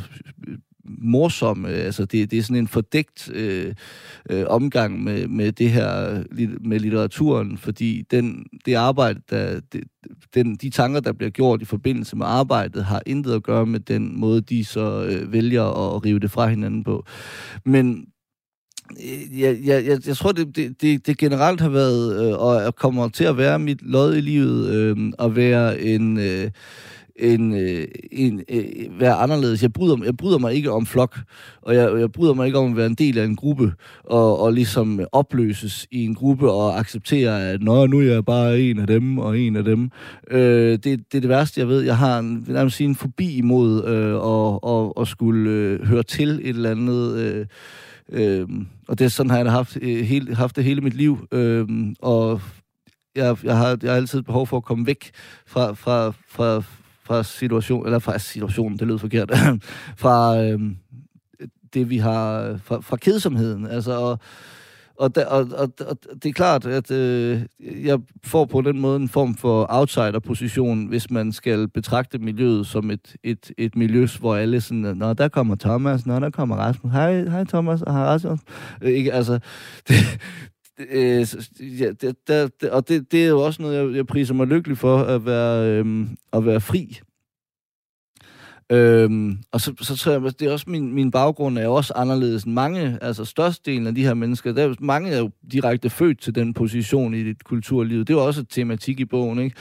[0.86, 1.66] morsom.
[1.66, 3.74] Øh, altså, det, det er sådan en fordækt øh,
[4.30, 6.24] øh, omgang med, med det her,
[6.60, 9.84] med litteraturen, fordi den, det arbejde, der, det,
[10.34, 13.80] den, de tanker, der bliver gjort i forbindelse med arbejdet, har intet at gøre med
[13.80, 17.06] den måde, de så øh, vælger at rive det fra hinanden på.
[17.66, 18.06] Men
[18.92, 23.10] øh, jeg, jeg, jeg, jeg tror, det, det, det generelt har været, øh, og kommer
[23.10, 26.20] til at være mit lod i livet, øh, at være en...
[26.20, 26.52] Øh,
[27.20, 28.64] en, øh, en, øh,
[29.00, 29.62] være anderledes.
[29.62, 31.20] Jeg bryder, jeg bryder mig ikke om flok,
[31.62, 33.74] og jeg, jeg bryder mig ikke om at være en del af en gruppe,
[34.04, 38.60] og, og ligesom opløses i en gruppe og acceptere, at Nå, nu er jeg bare
[38.60, 39.92] en af dem og en af dem.
[40.32, 41.82] Øh, det, det er det værste, jeg ved.
[41.82, 46.04] Jeg har en, jeg sige, en fobi imod øh, og, og, og skulle øh, høre
[46.04, 47.18] til et eller andet...
[47.18, 47.46] Øh,
[48.12, 48.48] Øh,
[48.88, 51.28] og det sådan har jeg haft, øh, hele, haft det hele mit liv.
[51.32, 51.68] Øh,
[52.00, 52.42] og
[53.16, 55.12] jeg, jeg, har, jeg har altid behov for at komme væk
[55.48, 56.64] fra, fra, fra,
[57.06, 59.32] fra situation, eller fra situationen, det lød forkert,
[60.04, 60.60] fra øh,
[61.74, 63.68] det, vi har, fra, fra kedsomheden.
[63.68, 64.20] Altså, og,
[65.00, 68.96] og, da, og, og, og det er klart, at øh, jeg får på den måde
[68.96, 74.36] en form for outsider-position, hvis man skal betragte miljøet som et, et, et miljø, hvor
[74.36, 78.40] alle sådan, nå, der kommer Thomas, nå, der kommer Rasmus, hej, hej Thomas, hej Rasmus.
[78.82, 79.40] Øh, ikke, altså,
[79.88, 79.96] det,
[80.80, 81.28] øh,
[81.80, 84.48] ja, det, der, det, og det, det er jo også noget, jeg, jeg priser mig
[84.48, 87.00] lykkelig for, at være, øh, at være fri.
[88.72, 91.94] Øhm, og så, så tror jeg, det er også min, min baggrund er jo også
[91.96, 95.90] anderledes end mange, altså størstedelen af de her mennesker, der er, mange er jo direkte
[95.90, 98.00] født til den position i dit kulturliv.
[98.00, 99.56] Det er jo også et tematik i bogen, ikke?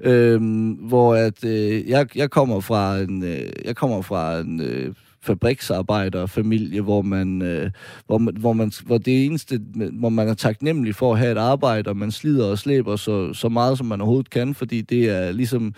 [0.00, 4.94] Øhm, hvor at øh, jeg, jeg kommer fra en, øh, jeg kommer fra en øh,
[5.22, 7.70] fabriksarbejderfamilie, hvor man, øh,
[8.06, 9.60] hvor, man, hvor, man, hvor det eneste,
[9.92, 13.32] hvor man er taknemmelig for at have et arbejde, og man slider og slæber så,
[13.32, 15.74] så meget, som man overhovedet kan, fordi det er ligesom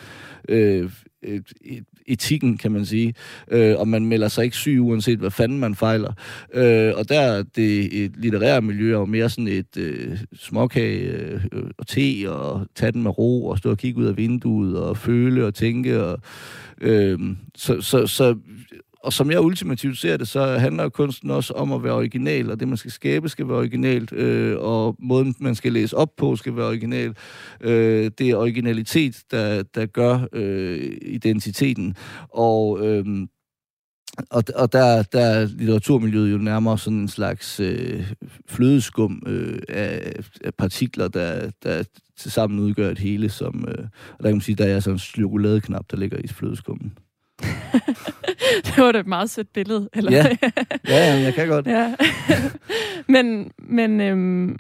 [0.49, 0.91] øh,
[1.23, 3.15] et, et, etikken, kan man sige.
[3.51, 6.13] Øh, og man melder sig ikke syg, uanset hvad fanden man fejler.
[6.55, 11.11] Øh, og der er det et litterære miljø, og mere sådan et øh, småkage
[11.53, 14.79] øh, og te, og tage den med ro, og stå og kigge ud af vinduet,
[14.79, 16.05] og føle og tænke.
[16.05, 16.21] Og,
[16.81, 17.19] øh,
[17.55, 18.37] så, så, så
[19.05, 22.61] og som jeg ultimativt ser det, så handler kunsten også om at være original, og
[22.61, 26.37] det, man skal skabe, skal være originalt, øh, og måden, man skal læse op på,
[26.37, 27.17] skal være original.
[27.61, 31.97] Øh, det er originalitet, der, der gør øh, identiteten.
[32.29, 32.87] Og...
[32.87, 33.27] Øh,
[34.31, 38.13] og, og der, der er litteraturmiljøet jo nærmere sådan en slags øh,
[38.49, 40.13] flødeskum øh, af,
[40.45, 41.85] af partikler, der, der
[42.17, 44.99] tilsammen udgør et hele, som, øh, og der kan man sige, der er sådan en
[44.99, 46.93] chokoladeknap, der ligger i flødeskummen.
[48.65, 49.89] det var da et meget sødt billede.
[49.93, 50.13] Eller?
[50.13, 50.37] Ja.
[50.89, 51.67] ja, jeg kan godt.
[51.77, 51.95] ja.
[53.09, 54.57] men men øhm,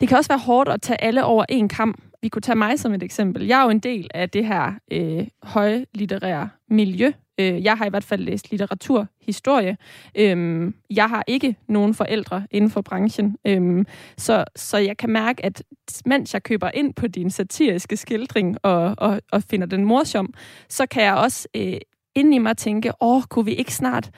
[0.00, 2.00] det kan også være hårdt at tage alle over en kamp.
[2.22, 3.46] Vi kunne tage mig som et eksempel.
[3.46, 7.12] Jeg er jo en del af det her øh, højlitterære miljø.
[7.38, 9.76] Øh, jeg har i hvert fald læst litteraturhistorie.
[10.14, 13.36] Øh, jeg har ikke nogen forældre inden for branchen.
[13.44, 13.84] Øh,
[14.16, 15.62] så, så jeg kan mærke, at
[16.06, 20.34] mens jeg køber ind på din satiriske skildring og, og, og finder den morsom,
[20.68, 21.76] så kan jeg også øh,
[22.14, 24.10] ind i mig tænke, åh, kunne vi ikke snart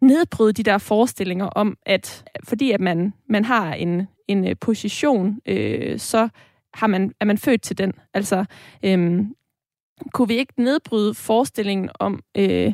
[0.00, 5.38] nedbryde de der forestillinger om, at fordi at man, man har en, en øh, position,
[5.46, 6.28] øh, så
[6.74, 7.92] har man, er man født til den.
[8.14, 8.44] Altså,
[8.82, 9.20] øh,
[10.12, 12.72] kunne vi ikke nedbryde forestillingen om, øh,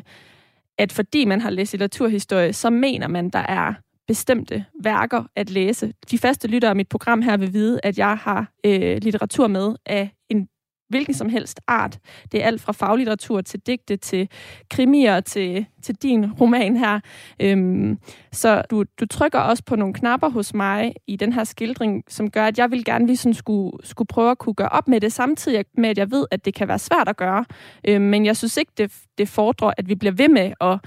[0.77, 3.73] at fordi man har læst litteraturhistorie, så mener man, der er
[4.07, 5.93] bestemte værker at læse.
[6.11, 9.75] De faste lyttere af mit program her vil vide, at jeg har øh, litteratur med
[9.85, 10.47] af en
[10.89, 11.99] hvilken som helst art.
[12.31, 14.29] Det er alt fra faglitteratur til digte, til
[14.69, 16.99] krimier, til, til din roman her.
[17.39, 17.99] Øhm,
[18.31, 22.29] så du, du trykker også på nogle knapper hos mig i den her skildring, som
[22.29, 25.01] gør, at jeg vil gerne vi sådan skulle, skulle prøve at kunne gøre op med
[25.01, 27.45] det, samtidig med, at jeg ved, at det kan være svært at gøre.
[27.87, 30.79] Øhm, men jeg synes ikke, det, det fordrer, at vi bliver ved med at,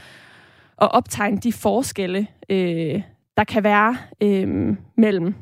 [0.82, 3.02] at optegne de forskelle, øh,
[3.36, 5.34] der kan være øh, mellem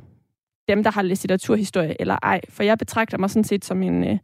[0.69, 2.41] dem, der har læst litteraturhistorie eller ej.
[2.49, 4.19] For jeg betragter mig sådan set som en, øh,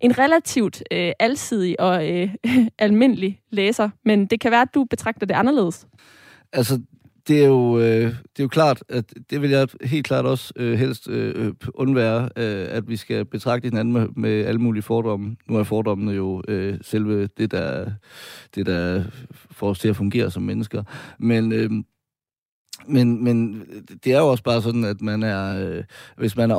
[0.00, 2.34] en relativt øh, alsidig og øh,
[2.78, 3.90] almindelig læser.
[4.04, 5.86] Men det kan være, at du betragter det anderledes.
[6.52, 6.80] Altså,
[7.28, 10.52] det er jo, øh, det er jo klart, at det vil jeg helt klart også
[10.56, 14.82] øh, helst øh, øh, undvære, øh, at vi skal betragte hinanden med, med alle mulige
[14.82, 15.36] fordomme.
[15.48, 17.90] Nu er fordommene jo øh, selve det, der,
[18.54, 19.04] det, der
[19.50, 20.82] får os til at fungere som mennesker.
[21.18, 21.70] Men øh,
[22.86, 23.66] men, men
[24.04, 25.84] det er jo også bare sådan, at man er, øh,
[26.16, 26.56] hvis man er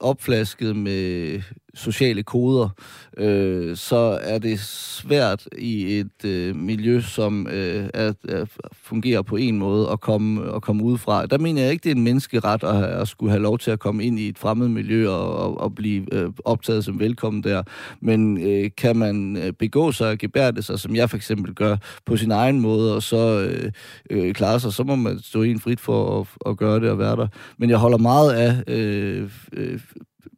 [0.00, 1.40] opflasket med
[1.76, 2.68] sociale koder,
[3.16, 9.36] øh, så er det svært i et øh, miljø, som øh, er, er, fungerer på
[9.36, 11.26] en måde at komme, at komme ud fra.
[11.26, 13.78] Der mener jeg ikke, det er en menneskeret at, at skulle have lov til at
[13.78, 17.62] komme ind i et fremmed miljø og, og, og blive øh, optaget som velkommen der.
[18.00, 21.76] Men øh, kan man øh, begå sig og gebærde sig, som jeg for eksempel gør,
[22.06, 23.72] på sin egen måde, og så øh,
[24.10, 26.98] øh, klare sig, så må man stå en frit for at, at gøre det og
[26.98, 27.28] være der.
[27.58, 29.80] Men jeg holder meget af øh, øh,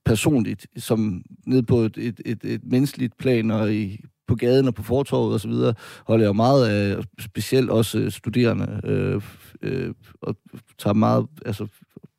[0.09, 4.75] personligt, som ned på et, et, et, et menneskeligt plan og i, på gaden og
[4.75, 5.75] på fortorvet og så videre,
[6.07, 9.23] holder jeg meget af, specielt også studerende, øh,
[9.63, 10.37] øh, og
[10.79, 11.67] tager meget, altså,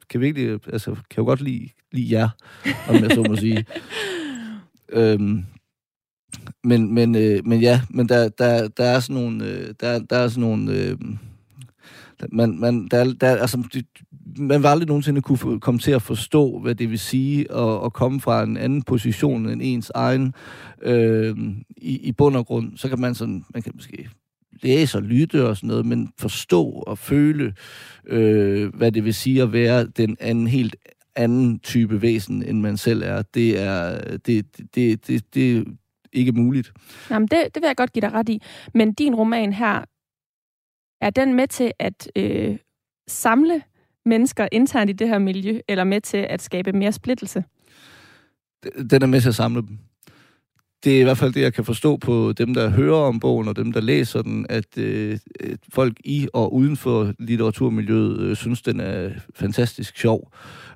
[0.09, 2.29] kan virkelig, altså, kan jo godt lide, lide jer,
[2.89, 3.65] om jeg så må sige.
[4.99, 5.45] øhm,
[6.63, 10.17] men, men, øh, men ja, men der, der, der er sådan nogle, øh, der, der
[10.17, 10.97] er sådan nogle, øh,
[12.31, 13.63] man, man, der, der, altså,
[14.37, 17.93] man vil aldrig nogensinde kunne komme til at forstå, hvad det vil sige at, at
[17.93, 20.33] komme fra en anden position end ens egen
[20.81, 21.37] øh,
[21.77, 22.77] i, i bund og grund.
[22.77, 24.09] Så kan man sådan, man kan måske
[24.61, 27.53] læse og lytte og sådan noget, men forstå og føle,
[28.07, 30.75] øh, hvad det vil sige at være den anden, helt
[31.15, 35.63] anden type væsen, end man selv er, det er, det, det, det, det er
[36.13, 36.73] ikke muligt.
[37.09, 38.41] Jamen, det, det vil jeg godt give dig ret i.
[38.73, 39.83] Men din roman her,
[41.01, 42.57] er den med til at øh,
[43.07, 43.61] samle
[44.05, 47.43] mennesker internt i det her miljø, eller med til at skabe mere splittelse?
[48.89, 49.77] Den er med til at samle dem.
[50.83, 53.47] Det er i hvert fald det, jeg kan forstå på dem, der hører om bogen,
[53.47, 55.19] og dem, der læser den, at øh,
[55.73, 60.31] folk i og uden for litteraturmiljøet øh, synes, den er fantastisk sjov.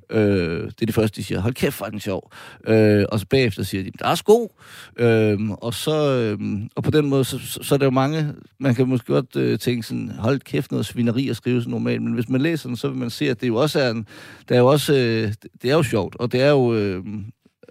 [0.10, 2.32] Øh, det er det første, de siger, hold kæft, hvor er den sjov.
[2.68, 4.56] Øh, og så bagefter siger de, der er sko.
[5.00, 6.40] Øh, og, så, øh,
[6.76, 9.36] og på den måde, så, så, så er der jo mange, man kan måske godt
[9.36, 12.70] øh, tænke sådan, hold kæft, noget svineri at skrive sådan normalt, men hvis man læser
[12.70, 14.08] den, så vil man se, at det jo også er en,
[14.50, 17.04] der er jo også, øh, det er jo sjovt, og det er jo, øh,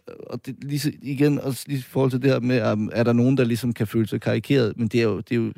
[0.06, 3.36] og det, lige, igen, også lige i forhold til det her med, er der nogen,
[3.36, 5.52] der ligesom kan føle sig karikeret, men det er jo, det er jo,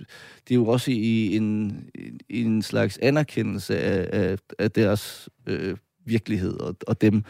[0.49, 1.85] det er jo også i en,
[2.29, 7.25] i en slags anerkendelse af, af, af deres øh, virkelighed og, og dem.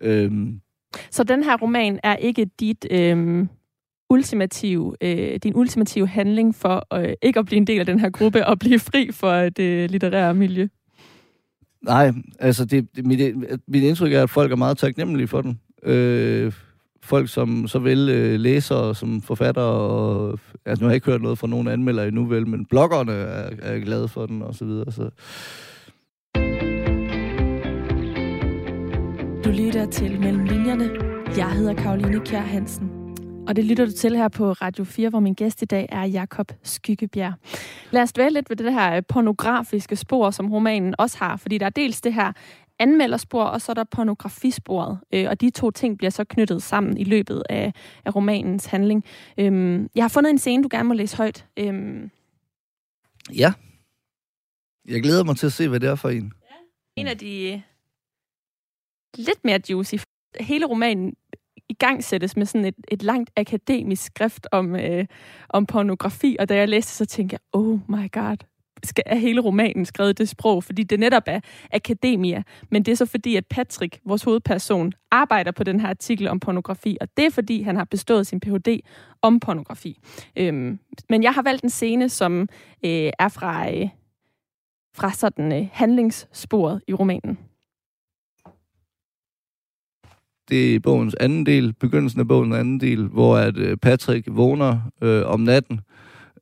[0.00, 0.60] Øhm.
[1.10, 3.48] Så den her roman er ikke dit øhm,
[4.10, 8.10] ultimative, øh, din ultimative handling for øh, ikke at blive en del af den her
[8.10, 10.68] gruppe og blive fri for det litterære miljø?
[11.82, 13.36] Nej, altså det, det, mit,
[13.68, 15.60] mit indtryk er, at folk er meget taknemmelige for den.
[15.82, 16.52] Øh,
[17.02, 21.38] folk som såvel øh, læser som forfatter, og altså nu har jeg ikke hørt noget
[21.38, 24.92] fra nogen anmelder endnu vel, men bloggerne er, er glade for den og så videre.
[24.92, 25.10] Så,
[29.52, 30.90] Du lytter til Mellem Linjerne.
[31.36, 32.90] Jeg hedder Karoline Kjær Hansen.
[33.48, 36.04] Og det lytter du til her på Radio 4, hvor min gæst i dag er
[36.04, 37.34] Jakob Skyggebjerg.
[37.90, 41.36] Lad os dvæle lidt ved det her pornografiske spor, som romanen også har.
[41.36, 42.32] Fordi der er dels det her
[42.78, 44.98] anmelderspor, og så er der pornografisporet.
[45.14, 47.72] Øh, og de to ting bliver så knyttet sammen i løbet af,
[48.04, 49.04] af romanens handling.
[49.38, 51.46] Øhm, jeg har fundet en scene, du gerne må læse højt.
[51.56, 52.10] Øhm.
[53.34, 53.52] Ja.
[54.88, 56.32] Jeg glæder mig til at se, hvad det er for en.
[56.50, 56.56] Ja.
[56.96, 57.62] En af de
[59.14, 59.94] lidt mere juicy.
[60.40, 61.14] Hele romanen
[61.68, 65.06] i gang sættes med sådan et, et langt akademisk skrift om, øh,
[65.48, 68.36] om pornografi, og da jeg læste, så tænkte jeg, oh my god,
[68.84, 71.40] skal, er hele romanen skrevet det sprog, fordi det netop er
[71.72, 76.28] akademia, men det er så fordi, at Patrick, vores hovedperson, arbejder på den her artikel
[76.28, 78.80] om pornografi, og det er fordi, han har bestået sin Ph.D.
[79.22, 79.98] om pornografi.
[80.36, 82.48] Øhm, men jeg har valgt en scene, som
[82.84, 83.88] øh, er fra, øh,
[84.96, 87.38] fra sådan øh, handlingssporet i romanen
[90.48, 94.80] det er bogens anden del, begyndelsen af bogens anden del, hvor at øh, Patrick vågner
[95.02, 95.80] øh, om natten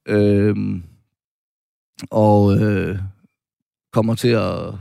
[0.09, 0.57] øh,
[2.11, 2.99] og øh,
[3.93, 4.75] kommer til at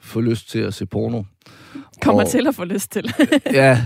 [0.00, 1.22] få lyst til at se porno.
[2.02, 3.14] Kommer og, til at få lyst til.
[3.52, 3.80] ja,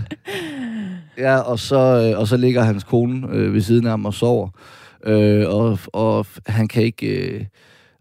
[1.18, 4.14] ja og, så, øh, og så ligger hans kone øh, ved siden af ham og
[4.14, 4.48] sover.
[5.04, 7.06] Øh, og, og han kan ikke...
[7.06, 7.44] Øh,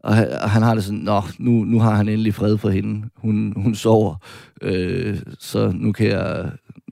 [0.04, 2.70] og han, og han har det sådan, nå, nu, nu har han endelig fred for
[2.70, 3.10] hende.
[3.16, 4.16] Hun, hun sover,
[4.62, 6.52] øh, så nu kan, jeg,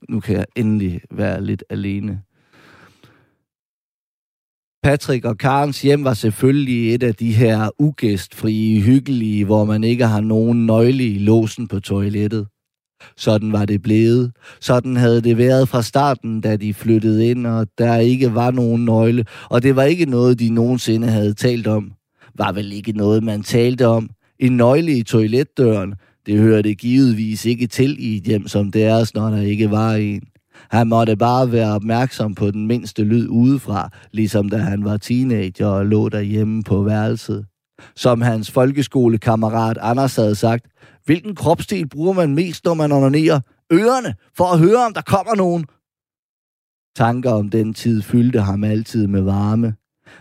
[0.10, 2.22] nu kan jeg endelig være lidt alene.
[4.84, 10.06] Patrick og Karens hjem var selvfølgelig et af de her ugæstfrie, hyggelige, hvor man ikke
[10.06, 12.48] har nogen nøgle i låsen på toilettet.
[13.18, 14.32] Sådan var det blevet.
[14.62, 18.86] Sådan havde det været fra starten, da de flyttede ind, og der ikke var nogen
[18.86, 21.92] nøgle, og det var ikke noget, de nogensinde havde talt om
[22.38, 24.10] var vel ikke noget, man talte om.
[24.40, 25.96] En nøgle i toiletdøren,
[26.26, 30.22] det hørte givetvis ikke til i et hjem som deres, når der ikke var en.
[30.70, 35.68] Han måtte bare være opmærksom på den mindste lyd udefra, ligesom da han var teenager
[35.68, 37.46] og lå derhjemme på værelset.
[37.96, 40.66] Som hans folkeskolekammerat Anders havde sagt,
[41.06, 43.40] hvilken kropsdel bruger man mest, når man onanerer?
[43.74, 45.66] Ørerne, for at høre, om der kommer nogen.
[46.96, 49.76] Tanker om den tid fyldte ham altid med varme.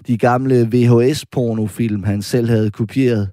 [0.07, 3.31] De gamle VHS-pornofilm, han selv havde kopieret,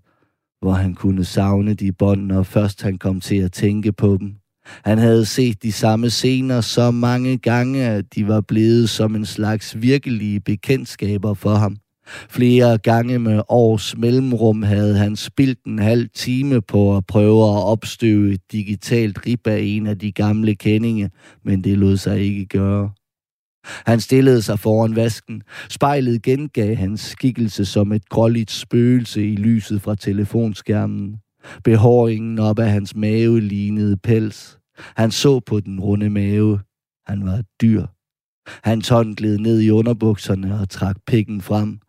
[0.62, 4.36] hvor han kunne savne de bånd, når først han kom til at tænke på dem.
[4.86, 9.26] Han havde set de samme scener så mange gange, at de var blevet som en
[9.26, 11.76] slags virkelige bekendtskaber for ham.
[12.30, 17.64] Flere gange med års mellemrum havde han spildt en halv time på at prøve at
[17.64, 21.10] opstøve et digitalt rib af en af de gamle kendinge,
[21.46, 22.90] men det lod sig ikke gøre.
[23.66, 25.44] Han stillede sig foran vasken.
[25.70, 31.16] Spejlet gengav hans skikkelse som et gråligt spøgelse i lyset fra telefonskærmen.
[31.64, 34.58] Behåringen op af hans mave lignede pels.
[34.96, 36.60] Han så på den runde mave.
[37.06, 37.86] Han var et dyr.
[38.64, 41.80] Hans hånd gled ned i underbukserne og trak pikken frem.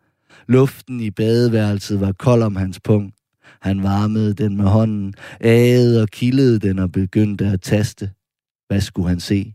[0.47, 3.15] Luften i badeværelset var kold om hans punkt.
[3.61, 8.11] Han varmede den med hånden, agede og kildede den og begyndte at taste.
[8.67, 9.53] Hvad skulle han se?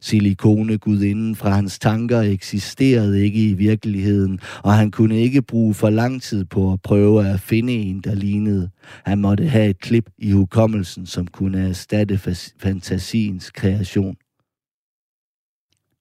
[0.00, 5.90] Silikone gudinden fra hans tanker eksisterede ikke i virkeligheden, og han kunne ikke bruge for
[5.90, 8.70] lang tid på at prøve at finde en, der lignede.
[9.04, 12.18] Han måtte have et klip i hukommelsen, som kunne erstatte
[12.58, 14.16] fantasiens kreation.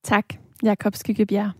[0.03, 0.25] Tak,
[0.63, 1.51] Jakob Skyggebjerg.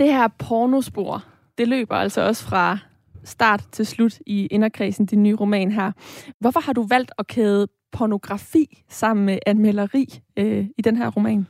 [0.00, 1.24] Det her pornospor,
[1.58, 2.78] det løber altså også fra
[3.24, 5.92] start til slut i inderkredsen, din nye roman her.
[6.40, 11.46] Hvorfor har du valgt at kæde pornografi sammen med anmelderi øh, i den her roman?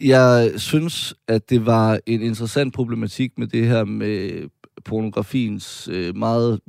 [0.00, 4.48] Jeg synes, at det var en interessant problematik med det her med
[4.84, 6.60] pornografiens øh, meget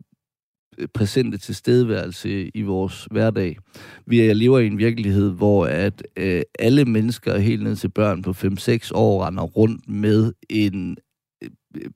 [0.77, 3.57] øh, præsente tilstedeværelse i vores hverdag.
[4.05, 8.29] Vi lever i en virkelighed, hvor at øh, alle mennesker helt ned til børn på
[8.29, 10.97] 5-6 år render rundt med en
[11.43, 11.49] øh,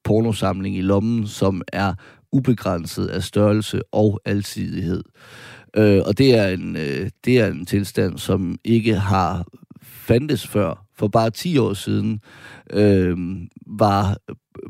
[0.04, 1.94] pornosamling i lommen, som er
[2.32, 5.04] ubegrænset af størrelse og alsidighed.
[5.78, 9.46] Øh, og det er, en, øh, det er en tilstand, som ikke har
[9.82, 10.86] fandtes før.
[10.98, 12.20] For bare 10 år siden
[12.74, 13.18] øh,
[13.68, 14.18] var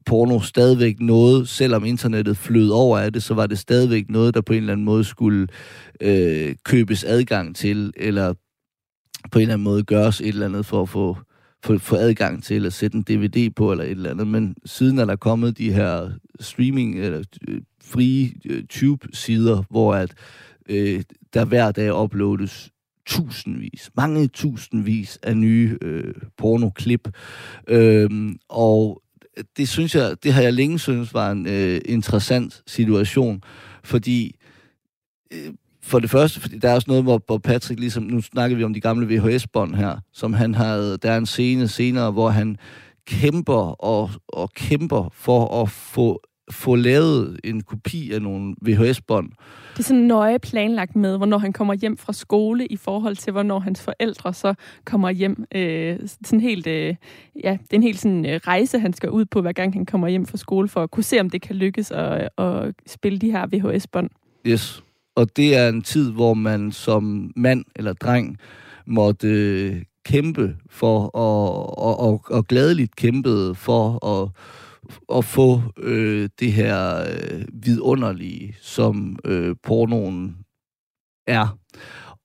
[0.06, 4.42] porno stadigvæk noget, selvom internettet flød over af det, så var det stadigvæk noget, der
[4.42, 5.48] på en eller anden måde skulle
[6.02, 8.34] øh, købes adgang til, eller
[9.32, 11.18] på en eller anden måde gøres et eller andet for at få,
[11.63, 14.28] få, få adgang til, at sætte en DVD på, eller et eller andet.
[14.28, 20.13] Men siden er der kommet de her streaming, eller øh, frie øh, tube-sider, hvor at
[20.69, 22.69] øh, der hver dag uploades
[23.06, 27.08] tusindvis, mange tusindvis af nye øh, pornoklip.
[27.67, 29.02] Øhm, og
[29.58, 33.43] det synes jeg, det har jeg længe synes var en øh, interessant situation,
[33.84, 34.36] fordi
[35.34, 38.58] øh, for det første, fordi der er også noget, hvor, hvor Patrick ligesom, nu snakker
[38.58, 42.30] vi om de gamle VHS-bånd her, som han havde, der er en scene senere, hvor
[42.30, 42.58] han
[43.08, 49.29] kæmper og, og kæmper for at få få lavet en kopi af nogle VHS-bånd.
[49.71, 53.32] Det er sådan nøje planlagt med, hvornår han kommer hjem fra skole i forhold til,
[53.32, 54.53] hvornår hans forældre så
[54.86, 55.45] kommer hjem.
[55.56, 56.95] Øh, sådan helt, øh,
[57.43, 59.86] ja, det er en helt sådan, øh, rejse, han skal ud på, hver gang han
[59.86, 63.19] kommer hjem fra skole, for at kunne se, om det kan lykkes at, at spille
[63.19, 64.10] de her VHS-bånd.
[64.47, 64.84] Yes,
[65.15, 68.38] og det er en tid, hvor man som mand eller dreng
[68.86, 74.29] måtte øh, kæmpe for, og, og, og, og gladeligt kæmpede for at
[75.15, 80.38] at få øh, det her øh, vidunderlige, som øh, pornoen
[81.28, 81.58] er.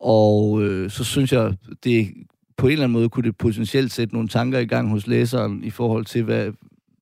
[0.00, 2.08] Og øh, så synes jeg, det
[2.56, 5.64] på en eller anden måde kunne det potentielt sætte nogle tanker i gang hos læseren
[5.64, 6.52] i forhold til, hvad,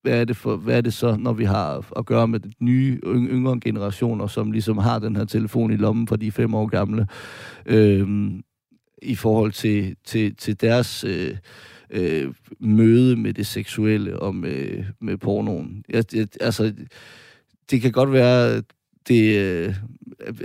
[0.01, 2.51] hvad er det, for, hvad er det så, når vi har at gøre med de
[2.59, 6.65] nye, yngre generationer, som ligesom har den her telefon i lommen for de fem år
[6.65, 7.07] gamle,
[7.65, 8.31] øh,
[9.01, 11.03] i forhold til, til, til deres...
[11.03, 11.37] Øh,
[11.89, 15.83] øh, møde med det seksuelle og med, med pornoen.
[15.89, 16.73] Jeg, jeg, altså,
[17.71, 18.61] det kan godt være,
[19.07, 19.75] det, øh,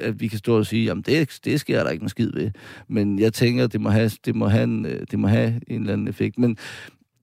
[0.00, 2.50] at vi kan stå og sige, jamen det, det sker der ikke en skid ved.
[2.88, 5.80] Men jeg tænker, det må have, det må have, en, øh, det må have en
[5.80, 6.38] eller anden effekt.
[6.38, 6.56] Men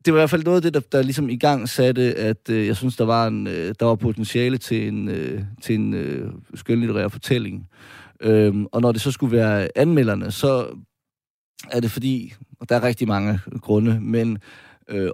[0.06, 2.50] det var i hvert fald noget af det, der, der ligesom i gang satte, at
[2.50, 5.94] øh, jeg synes, der var, en, øh, der var potentiale til en, øh, til en
[5.94, 7.68] øh, skønlitterær fortælling.
[8.22, 10.68] Øhm, og når det så skulle være anmelderne, så
[11.72, 14.38] er det fordi, og der er rigtig mange grunde, men
[14.88, 15.12] øh,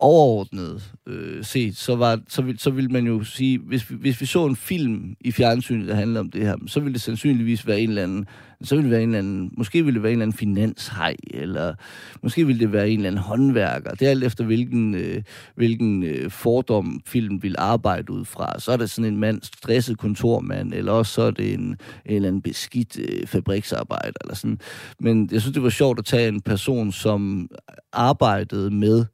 [0.00, 4.20] overordnet øh, set, så, var, så, vil, så vil man jo sige, hvis vi, hvis
[4.20, 7.66] vi så en film i fjernsynet, der handler om det her, så ville det sandsynligvis
[7.66, 8.26] være en eller anden,
[8.62, 11.16] så ville det være en eller anden, måske ville det være en eller anden finanshej,
[11.30, 11.74] eller
[12.22, 13.90] måske ville det være en eller anden håndværker.
[13.90, 15.22] Det er alt efter, hvilken, øh,
[15.54, 18.60] hvilken øh, fordom film vil arbejde ud fra.
[18.60, 21.76] Så er det sådan en mand, stresset kontormand, eller også så er det en, en
[22.06, 24.58] eller anden beskidt øh, fabriksarbejder, eller sådan.
[25.00, 27.48] Men jeg synes, det var sjovt at tage en person, som
[27.92, 29.04] arbejdede med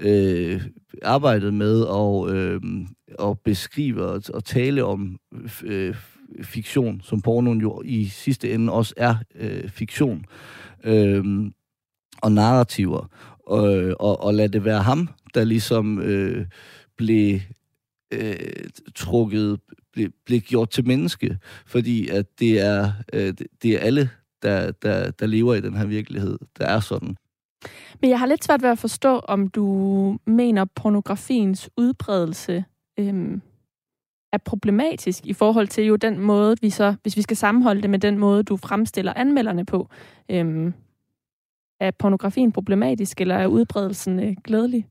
[0.00, 0.62] øh,
[1.02, 2.60] arbejdet med at, øh,
[3.30, 5.18] at beskrive og, og tale om
[5.64, 5.94] øh,
[6.42, 10.24] fiktion, som pornoen jo i sidste ende også er øh, fiktion,
[10.84, 11.24] øh,
[12.22, 13.10] og narrativer,
[13.46, 16.46] og, og, og lade det være ham, der ligesom øh,
[16.96, 17.40] blev
[18.12, 18.36] øh,
[18.94, 19.60] trukket,
[19.92, 24.10] blev, blev gjort til menneske, fordi at det er, øh, det er alle,
[24.42, 27.16] der, der, der lever i den her virkelighed, der er sådan.
[28.00, 32.64] Men jeg har lidt svært ved at forstå, om du mener, pornografiens udbredelse
[32.98, 33.42] øhm,
[34.32, 37.90] er problematisk i forhold til jo den måde, vi så, hvis vi skal sammenholde det
[37.90, 39.88] med den måde, du fremstiller anmelderne på.
[40.30, 40.74] Øhm,
[41.80, 44.86] er pornografien problematisk, eller er udbredelsen øh, glædelig?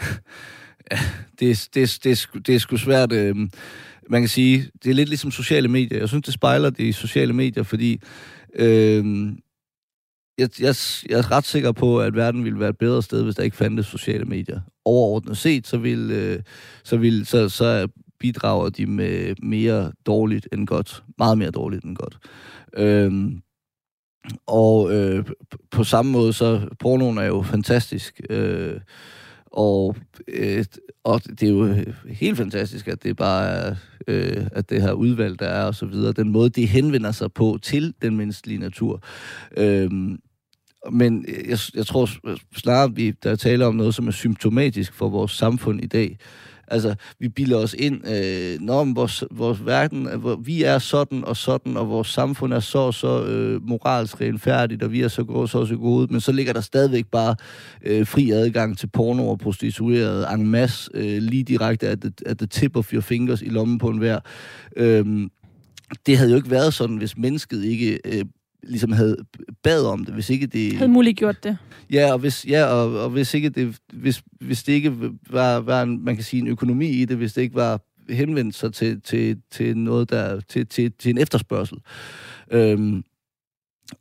[0.92, 0.98] ja,
[1.40, 3.12] det, det, det, det er sgu svært.
[3.12, 3.36] Øh,
[4.10, 5.98] man kan sige, det er lidt ligesom sociale medier.
[5.98, 8.00] Jeg synes, det spejler det i sociale medier, fordi
[8.54, 9.32] øh,
[10.40, 10.74] jeg, jeg,
[11.08, 13.56] jeg er ret sikker på, at verden ville være et bedre sted, hvis der ikke
[13.56, 14.60] fandtes sociale medier.
[14.84, 16.42] Overordnet set, så, vil, øh,
[16.84, 17.88] så, vil, så, så
[18.20, 21.04] bidrager de med mere dårligt end godt.
[21.18, 22.18] Meget mere dårligt end godt.
[22.76, 23.42] Øhm,
[24.46, 25.24] og øh,
[25.70, 28.20] på samme måde, så pornoen er jo fantastisk.
[28.30, 28.80] Øh,
[29.46, 29.96] og,
[30.28, 30.64] øh,
[31.04, 31.74] og det er jo
[32.08, 33.76] helt fantastisk, at det bare er,
[34.08, 36.12] øh, at det her udvalg, der er og så videre.
[36.12, 39.02] Den måde, det henvender sig på til den menneskelige natur.
[39.56, 39.90] Øh,
[40.92, 42.08] men øh, jeg, jeg tror
[42.56, 46.18] snarere, vi der taler om noget, som er symptomatisk for vores samfund i dag.
[46.70, 51.36] Altså, vi bilder os ind, øh, når vores, vores verden, hvor vi er sådan og
[51.36, 55.24] sådan, og vores samfund er så og så øh, moralsk renfærdigt, og vi er så
[55.24, 57.36] gode, så så gode, men så ligger der stadigvæk bare
[57.82, 62.38] øh, fri adgang til porno og prostituerede en masse, øh, lige direkte at the, at
[62.38, 64.20] the tip of your fingers i lommen på en hver.
[64.76, 65.28] Øh,
[66.06, 68.24] det havde jo ikke været sådan, hvis mennesket ikke øh,
[68.62, 69.16] ligesom havde
[69.62, 70.76] bad om det, hvis ikke det...
[70.76, 71.58] Havde muligt gjort det.
[71.90, 74.92] Ja, og hvis, ja, og, og hvis, ikke det, hvis, hvis det ikke
[75.30, 78.54] var, var en, man kan sige, en økonomi i det, hvis det ikke var henvendt
[78.54, 81.78] sig til, til, til noget, der, til, til, til en efterspørgsel.
[82.50, 83.04] Øhm,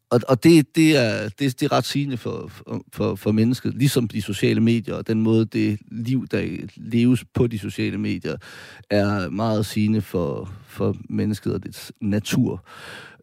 [0.09, 2.51] og, og det, det, er, det, det er ret sigende for,
[2.93, 7.47] for, for mennesket, ligesom de sociale medier, og den måde, det liv, der leves på
[7.47, 8.35] de sociale medier,
[8.89, 12.65] er meget sigende for, for mennesket og dets natur.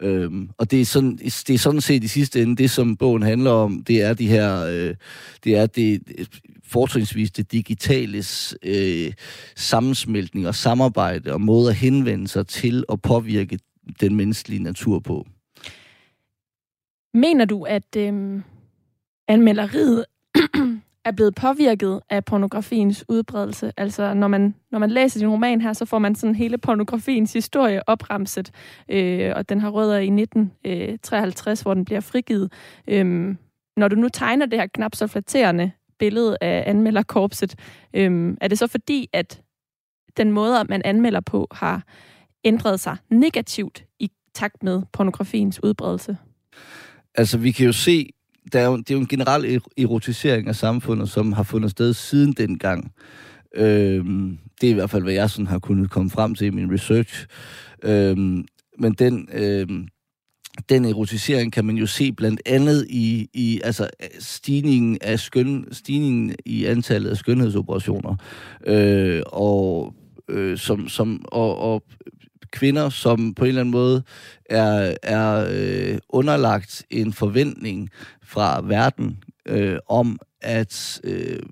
[0.00, 3.22] Øhm, og det er, sådan, det er sådan set i sidste ende, det som bogen
[3.22, 4.94] handler om, det er de her, øh,
[5.44, 6.02] det er det,
[6.64, 9.12] fortrinsvis det digitales øh,
[9.56, 13.58] sammensmeltning og samarbejde og måde at henvende sig til og påvirke
[14.00, 15.26] den menneskelige natur på.
[17.14, 18.40] Mener du, at øh,
[19.28, 20.04] anmelderiet
[21.06, 23.72] er blevet påvirket af pornografiens udbredelse?
[23.76, 27.32] Altså, når man, når man læser din roman her, så får man sådan hele pornografiens
[27.32, 28.50] historie opremset,
[28.88, 32.52] øh, og den har rødder i 1953, øh, hvor den bliver frigivet.
[32.88, 33.34] Øh,
[33.76, 37.54] når du nu tegner det her knap så flatterende billede af anmelderkorpset,
[37.94, 39.42] øh, er det så fordi, at
[40.16, 41.82] den måde, man anmelder på, har
[42.44, 46.16] ændret sig negativt i takt med pornografiens udbredelse?
[47.14, 48.10] Altså, vi kan jo se,
[48.52, 51.94] der er jo, det er jo en generel erotisering af samfundet, som har fundet sted
[51.94, 52.92] siden dengang.
[53.56, 56.50] Øhm, det er i hvert fald, hvad jeg sådan har kunnet komme frem til i
[56.50, 57.26] min research.
[57.84, 58.44] Øhm,
[58.78, 59.88] men den, øhm,
[60.68, 66.34] den erotisering kan man jo se blandt andet i, i altså stigningen af skøn, stigningen
[66.44, 68.16] i antallet af skønhedsoperationer.
[68.66, 69.94] Øh, og
[70.28, 71.82] øh, som, som, og, og
[72.50, 74.02] kvinder, som på en eller anden måde
[74.50, 77.90] er, er øh, underlagt en forventning
[78.22, 81.42] fra verden øh, om, at øh,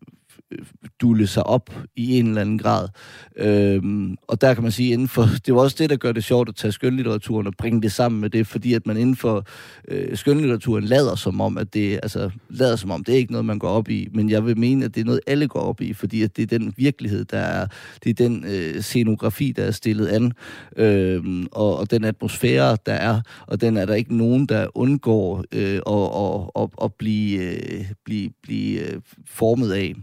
[1.01, 2.89] dulle sig op i en eller anden grad.
[3.37, 6.25] Øhm, og der kan man sige, inden for, det var også det, der gør det
[6.25, 9.47] sjovt at tage skønlitteraturen og bringe det sammen med det, fordi at man inden for
[9.89, 13.45] øh, skønlitteraturen lader som om, at det, altså, lader som om, det er ikke noget,
[13.45, 15.81] man går op i, men jeg vil mene, at det er noget, alle går op
[15.81, 17.67] i, fordi at det er den virkelighed, der er,
[18.05, 20.33] det er den øh, scenografi, der er stillet an,
[20.77, 25.45] øh, og, og den atmosfære, der er, og den er der ikke nogen, der undgår
[25.53, 29.95] øh, at, at, at, at blive, øh, blive, blive øh, formet af.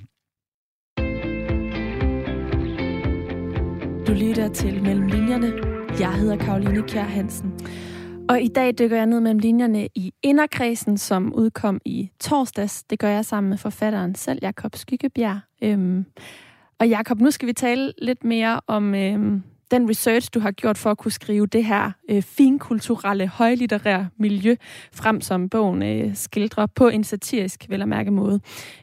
[4.07, 5.53] Du lytter til Mellem Linjerne.
[5.99, 7.53] Jeg hedder Karoline Kjær Hansen.
[8.29, 12.83] Og i dag dykker jeg ned mellem linjerne i Inderkredsen, som udkom i torsdags.
[12.83, 15.39] Det gør jeg sammen med forfatteren selv, Jakob Skyggebjerg.
[15.63, 16.05] Øhm,
[16.79, 20.77] og Jakob, nu skal vi tale lidt mere om øhm, den research, du har gjort
[20.77, 24.55] for at kunne skrive det her øh, finkulturelle, højlitterære miljø
[24.93, 28.39] frem, som bogen øh, skildrer på en satirisk, vel at mærke måde.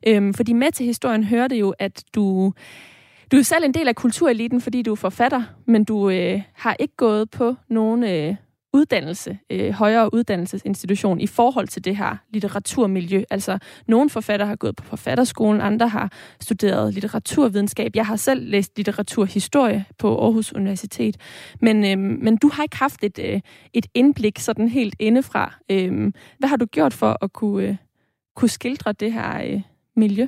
[0.06, 2.52] Øhm, fordi med til historien hørte jo, at du...
[3.32, 6.76] Du er selv en del af kultureliten, fordi du er forfatter, men du øh, har
[6.78, 8.34] ikke gået på nogen øh,
[8.72, 13.22] uddannelse, øh, højere uddannelsesinstitution i forhold til det her litteraturmiljø.
[13.30, 17.96] Altså, nogle forfatter har gået på forfatterskolen, andre har studeret litteraturvidenskab.
[17.96, 21.16] Jeg har selv læst litteraturhistorie på Aarhus Universitet.
[21.60, 23.40] Men, øh, men du har ikke haft et, øh,
[23.72, 25.54] et indblik sådan helt indefra.
[25.70, 27.76] Øh, hvad har du gjort for at kunne, øh,
[28.36, 29.60] kunne skildre det her øh,
[29.96, 30.26] miljø?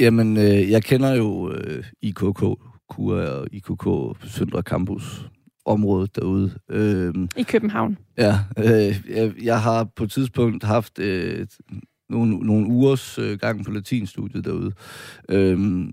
[0.00, 2.44] Jamen, øh, jeg kender jo øh, IKK,
[2.88, 3.86] KUA og IKK
[4.24, 5.28] Søndre Campus
[5.64, 6.54] området derude.
[6.70, 7.98] Øh, I København?
[8.18, 11.46] Ja, øh, jeg, jeg har på et tidspunkt haft øh,
[12.08, 14.72] nogle, nogle ugers øh, gang på latinstudiet derude.
[15.28, 15.88] Øh,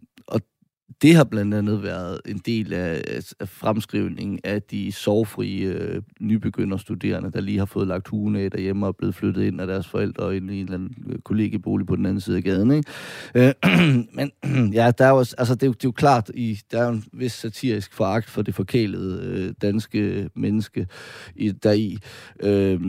[1.01, 3.03] det har blandt andet været en del af,
[3.39, 8.85] af fremskrivningen af de sorgfrie øh, nybegynderstuderende, der lige har fået lagt hugen af derhjemme
[8.85, 11.87] og er blevet flyttet ind af deres forældre ind i en eller anden øh, kollegiebolig
[11.87, 12.71] på den anden side af gaden.
[12.71, 12.89] Ikke?
[13.35, 13.53] Øh,
[14.17, 14.31] men
[14.79, 16.85] ja, der er jo, altså, det, er jo, det er jo klart, i, der er
[16.85, 20.87] jo en vis satirisk foragt for det forkælede øh, danske menneske
[21.35, 21.97] i, deri.
[22.43, 22.79] Øh,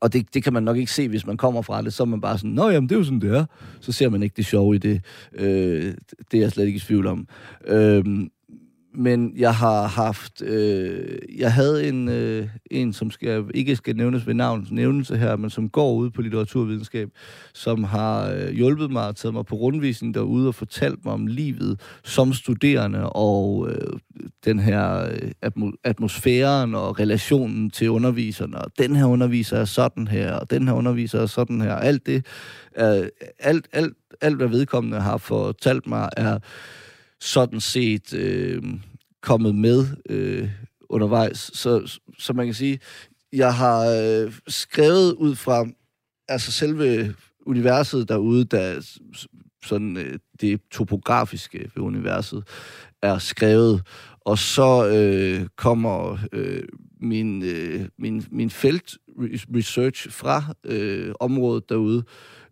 [0.00, 1.92] og det, det kan man nok ikke se, hvis man kommer fra det.
[1.92, 3.44] Så er man bare sådan, nå jamen, det er jo sådan, det er.
[3.80, 5.00] Så ser man ikke det sjove i det.
[5.34, 5.94] Øh,
[6.30, 7.28] det er jeg slet ikke i tvivl om.
[7.66, 8.04] Øh,
[8.94, 14.26] men jeg har haft, øh, jeg havde en, øh, en, som skal, ikke skal nævnes
[14.26, 17.08] ved navn, nævnelse her, men som går ud på litteraturvidenskab,
[17.54, 21.26] som har øh, hjulpet mig og taget mig på rundvisning derude og fortalt mig om
[21.26, 23.98] livet som studerende og øh,
[24.44, 25.08] den her
[25.42, 28.58] øh, atmosfæren og relationen til underviserne.
[28.58, 31.74] Og den her underviser er sådan her, og den her underviser er sådan her.
[31.74, 32.26] Alt det,
[32.78, 33.06] øh,
[33.38, 36.38] alt, alt, alt, hvad vedkommende har fortalt mig, er
[37.20, 38.62] sådan set øh,
[39.22, 40.50] kommet med øh,
[40.88, 41.50] undervejs.
[41.54, 42.78] Så, så man kan sige,
[43.32, 45.66] jeg har øh, skrevet ud fra
[46.28, 47.14] altså selve
[47.46, 48.98] universet derude, der
[49.64, 52.44] sådan øh, det topografiske ved universet
[53.02, 53.82] er skrevet,
[54.20, 56.62] og så øh, kommer øh,
[57.00, 62.04] min, øh, min, min feltresearch fra øh, området derude, øh,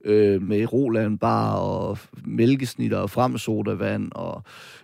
[0.05, 4.43] øh, med Roland Bar og mælkesnitter og fremsodavand og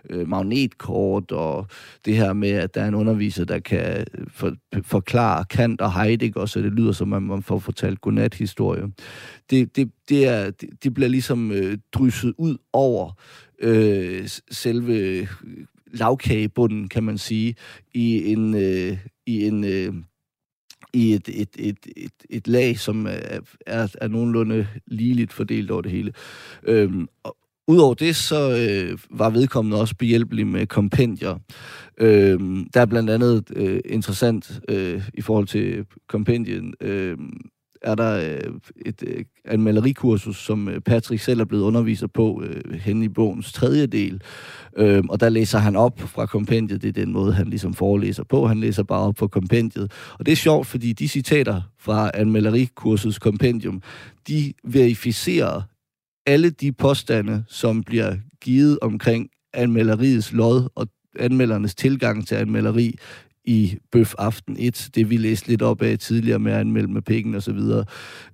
[0.09, 1.67] øh, magnetkort og
[2.05, 4.53] det her med, at der er en underviser, der kan øh, for,
[4.83, 8.83] forklare Kant og Heidegger, så det lyder som, at man får fortalt godnat-historie.
[9.49, 13.11] Det, det, det, er, det, det bliver ligesom øh, drysset ud over
[13.59, 15.27] øh, selve øh,
[15.93, 17.55] lavkagebunden, kan man sige,
[17.93, 19.93] i en, øh, i en øh,
[20.93, 25.81] i et, et, et, et, et lag, som er, er, er nogenlunde ligeligt fordelt over
[25.81, 26.13] det hele.
[26.63, 27.37] Øhm, og
[27.67, 31.39] Udover det, så øh, var vedkommende også behjælpelig med kompendier.
[31.97, 37.17] Øhm, der er blandt andet øh, interessant øh, i forhold til kompendien, øh,
[37.83, 38.53] er der øh,
[38.85, 43.53] et øh, anmalerikursus, som øh, Patrick selv er blevet underviser på øh, hen i bogens
[43.53, 44.21] tredje del.
[44.77, 46.81] Øh, og der læser han op fra kompendiet.
[46.81, 48.47] Det er den måde, han ligesom forelæser på.
[48.47, 49.91] Han læser bare op på kompendiet.
[50.19, 53.81] Og det er sjovt, fordi de citater fra anmalerikursets kompendium,
[54.27, 55.61] de verificerer
[56.25, 60.87] alle de påstande, som bliver givet omkring anmaleriets lod og
[61.19, 62.95] anmeldernes tilgang til anmelderi
[63.45, 67.35] i Bøf Aften 1, det vi læste lidt op af tidligere med at med pikken
[67.35, 67.85] og så videre.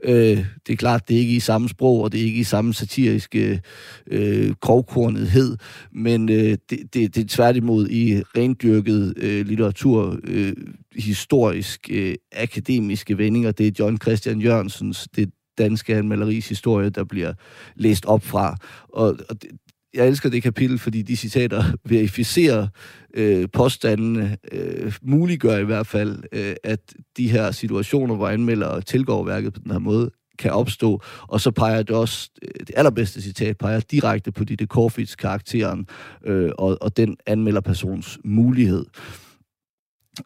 [0.03, 2.43] Øh, det er klart, det er ikke i samme sprog, og det er ikke i
[2.43, 3.61] samme satiriske
[4.07, 5.57] øh, krogkornethed,
[5.91, 10.53] men øh, det, det, det er tværtimod i rendyrket øh, litteratur, øh,
[10.95, 13.51] historisk, øh, akademiske vendinger.
[13.51, 17.33] Det er John Christian Jørgensens, det danske anmaleris historie, der bliver
[17.75, 18.55] læst op fra.
[18.93, 19.49] Og, og det,
[19.93, 22.67] jeg elsker det kapitel, fordi de citater verificerer
[23.13, 29.25] øh, påstandene, øh, muliggør i hvert fald, øh, at de her situationer, hvor anmeldere tilgår
[29.25, 31.01] værket på den her måde, kan opstå.
[31.21, 35.87] Og så peger det også, øh, det allerbedste citat, peger direkte på Ditte Korfits karakteren
[36.25, 38.85] øh, og, og den anmelderpersons mulighed.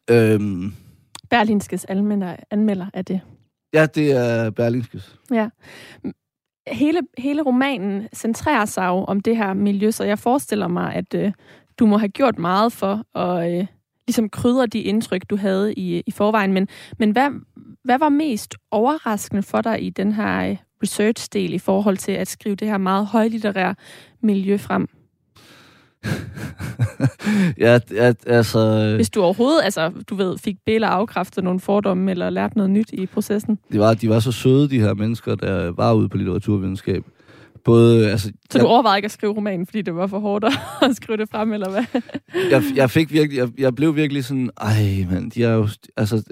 [0.09, 0.74] Øhm,
[1.30, 3.22] Berlinskes anmelder, anmelder er det.
[3.74, 5.16] Ja, det er Berlinskes.
[5.32, 5.49] Ja
[6.68, 11.14] hele, hele romanen centrerer sig jo om det her miljø, så jeg forestiller mig, at
[11.14, 11.32] øh,
[11.80, 13.68] du må have gjort meget for at øh,
[14.07, 16.53] ligesom krydre de indtryk, du havde i, i forvejen.
[16.53, 16.68] Men,
[16.99, 17.30] men hvad,
[17.84, 22.28] hvad var mest overraskende for dig i den her øh, research-del i forhold til at
[22.28, 23.76] skrive det her meget højlitterære
[24.22, 24.88] miljø frem?
[27.66, 28.93] ja, ja, altså...
[28.95, 32.89] Hvis du overhovedet, altså, du ved, fik Bela afkræftet nogle fordomme, eller lært noget nyt
[32.93, 33.60] i processen?
[33.72, 37.04] De var, de var så søde, de her mennesker, der var ude på litteraturvidenskab.
[37.64, 40.45] Både, altså, så du overvejede ikke at skrive romanen, fordi det var for hårdt
[40.82, 42.01] at skrive det frem, eller hvad?
[42.51, 46.24] jeg, jeg fik virkelig, jeg, jeg blev virkelig sådan, ej, man, de er jo, altså,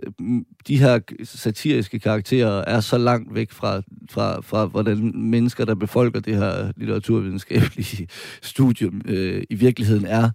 [0.68, 6.20] de her satiriske karakterer er så langt væk fra, fra, fra hvordan mennesker, der befolker
[6.20, 8.08] det her litteraturvidenskabelige
[8.42, 10.30] studium, øh, i virkeligheden er.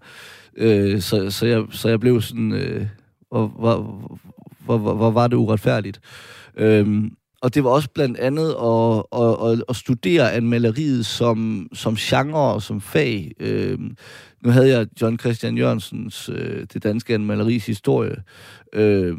[0.57, 2.87] Øh, så, så, jeg, så jeg blev sådan, øh,
[3.29, 4.09] hvor, hvor,
[4.65, 6.01] hvor, hvor, hvor var det uretfærdigt.
[6.57, 7.05] Øh,
[7.43, 12.55] og det var også blandt andet at, at, at, at studere anmaleriet som, som genre
[12.55, 13.33] og som fag.
[13.41, 13.79] Øh,
[14.43, 18.17] nu havde jeg John Christian Jørgensens øh, Det danske anmaleris historie.
[18.73, 19.19] Øh,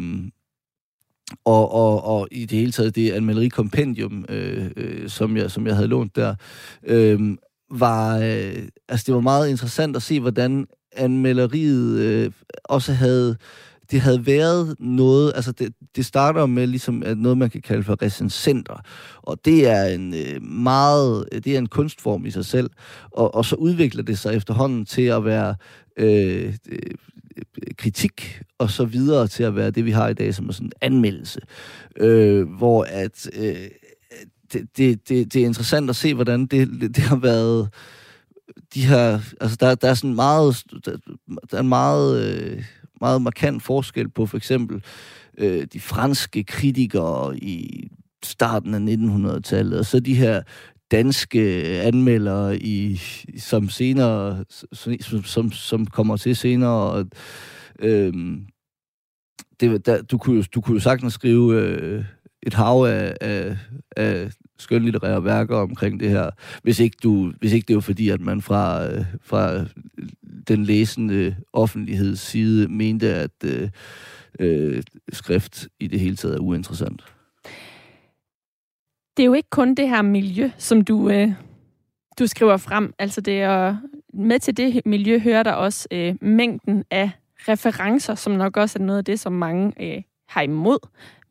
[1.45, 5.76] og, og, og i det hele taget det anmalerikompendium, øh, øh, som, jeg, som jeg
[5.76, 6.36] havde lånt der,
[6.84, 7.38] øh,
[7.72, 12.32] var, øh, altså det var meget interessant at se, hvordan anmaleriet øh,
[12.63, 13.38] også havde
[13.91, 17.83] det havde været noget, altså det, det starter med ligesom at noget, man kan kalde
[17.83, 18.81] for recensenter,
[19.21, 22.69] og det er en øh, meget, øh, det er en kunstform i sig selv,
[23.11, 25.55] og, og så udvikler det sig efterhånden til at være
[25.97, 26.79] øh, øh,
[27.77, 30.65] kritik, og så videre til at være det, vi har i dag, som er sådan
[30.65, 31.39] en anmeldelse,
[31.97, 33.55] øh, hvor at øh,
[34.53, 37.69] det, det, det, det er interessant at se, hvordan det, det har været
[38.73, 40.97] de her, altså der, der er sådan meget, der,
[41.51, 42.63] der er en meget, øh,
[43.01, 44.83] meget markant forskel på for eksempel
[45.37, 47.87] øh, de franske kritikere i
[48.23, 50.41] starten af 1900-tallet, og så de her
[50.91, 51.41] danske
[51.81, 53.01] anmeldere, i,
[53.37, 54.45] som senere,
[55.01, 56.91] som, som, som kommer til senere.
[56.91, 57.05] Og,
[57.79, 58.13] øh,
[59.59, 62.05] det, der, du, kunne jo, du kunne jo sagtens skrive øh,
[62.43, 63.57] et hav af, af,
[63.97, 66.29] af skønlitterære værker omkring det her,
[66.63, 69.65] hvis ikke, du, hvis ikke det var fordi, at man fra, øh, fra
[70.47, 73.69] den læsende offentligheds side mente, at øh,
[74.39, 74.83] øh,
[75.13, 77.03] skrift i det hele taget er uinteressant.
[79.17, 81.31] Det er jo ikke kun det her miljø, som du, øh,
[82.19, 82.93] du skriver frem.
[82.99, 83.77] Altså det er,
[84.13, 87.11] med til det miljø hører der også øh, mængden af
[87.47, 90.79] referencer, som nok også er noget af det, som mange øh, har imod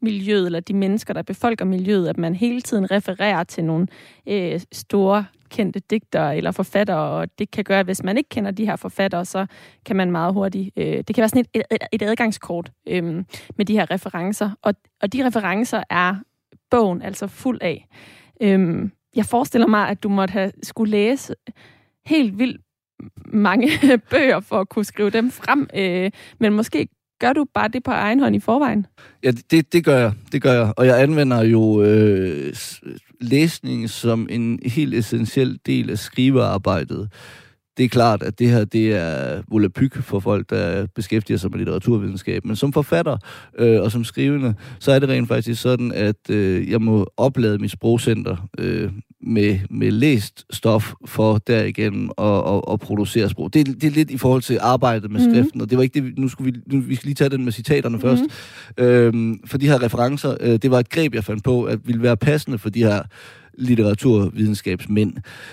[0.07, 3.87] miljøet, eller de mennesker, der befolker miljøet, at man hele tiden refererer til nogle
[4.27, 8.51] øh, store kendte digtere eller forfattere, og det kan gøre, at hvis man ikke kender
[8.51, 9.47] de her forfattere, så
[9.85, 10.71] kan man meget hurtigt...
[10.77, 13.05] Øh, det kan være sådan et, et, et adgangskort øh,
[13.57, 16.17] med de her referencer, og, og de referencer er
[16.71, 17.89] bogen altså fuld af.
[18.41, 21.35] Øh, jeg forestiller mig, at du måtte have skulle læse
[22.07, 22.61] helt vildt
[23.27, 23.69] mange
[24.11, 26.89] bøger for at kunne skrive dem frem, øh, men måske
[27.21, 28.87] Gør du bare det på egen hånd i forvejen?
[29.25, 30.13] Ja, det, det gør jeg.
[30.33, 30.73] Det gør jeg.
[30.77, 32.55] Og jeg anvender jo øh,
[33.21, 37.09] læsning som en helt essentiel del af skrivearbejdet.
[37.77, 41.59] Det er klart, at det her det er volapyk for folk, der beskæftiger sig med
[41.59, 42.45] litteraturvidenskab.
[42.45, 43.17] Men som forfatter
[43.59, 47.59] øh, og som skrivende, så er det rent faktisk sådan, at øh, jeg må oplade
[47.59, 48.93] mit sprogcenter øh,
[49.23, 53.55] med, med læst stof for derigennem at, at, at producere sprog.
[53.55, 55.35] Det, det er lidt i forhold til arbejdet med mm-hmm.
[55.35, 57.45] skriften, og det var ikke det, nu skulle vi, nu, vi skal lige tage den
[57.45, 58.19] med citaterne mm-hmm.
[58.19, 58.23] først.
[58.79, 62.03] Øhm, for de her referencer, øh, det var et greb, jeg fandt på, at ville
[62.03, 63.03] være passende for de her
[63.59, 65.13] litteraturvidenskabsmænd,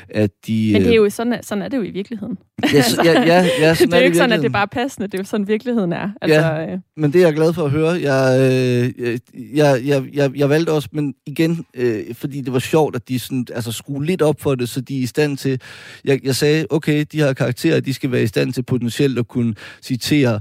[0.09, 0.69] at de...
[0.73, 2.37] Men det er jo sådan, sådan er det jo i virkeligheden.
[2.73, 4.67] Ja, så, ja, ja, ja sådan det er jo ikke sådan, at det er bare
[4.67, 6.09] passende, det er jo sådan, virkeligheden er.
[6.21, 6.79] Altså, ja, øh...
[6.97, 7.89] men det er jeg glad for at høre.
[7.89, 9.17] Jeg, øh,
[9.57, 13.19] jeg, jeg, jeg, jeg valgte også, men igen, øh, fordi det var sjovt, at de
[13.19, 15.61] sådan, altså, skrue lidt op for det, så de er i stand til...
[16.05, 19.27] Jeg, jeg sagde, okay, de her karakterer, de skal være i stand til potentielt at
[19.27, 20.39] kunne citere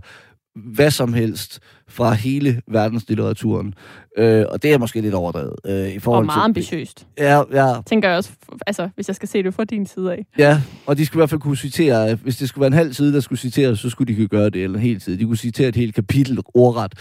[0.56, 1.60] hvad som helst
[1.92, 3.74] fra hele verdenslitteraturen.
[4.18, 5.54] Øh, og det er måske lidt overdrevet.
[5.66, 7.06] Øh, i forhold og meget til, ambitiøst.
[7.18, 7.74] Ja, ja.
[7.86, 8.30] Tænker jeg også,
[8.66, 10.26] altså, hvis jeg skal se det fra din side af.
[10.38, 12.92] Ja, og de skulle i hvert fald kunne citere, hvis det skulle være en halv
[12.92, 15.18] side, der skulle citere, så skulle de kunne gøre det, eller en hel side.
[15.18, 16.92] De kunne citere et helt kapitel ordret.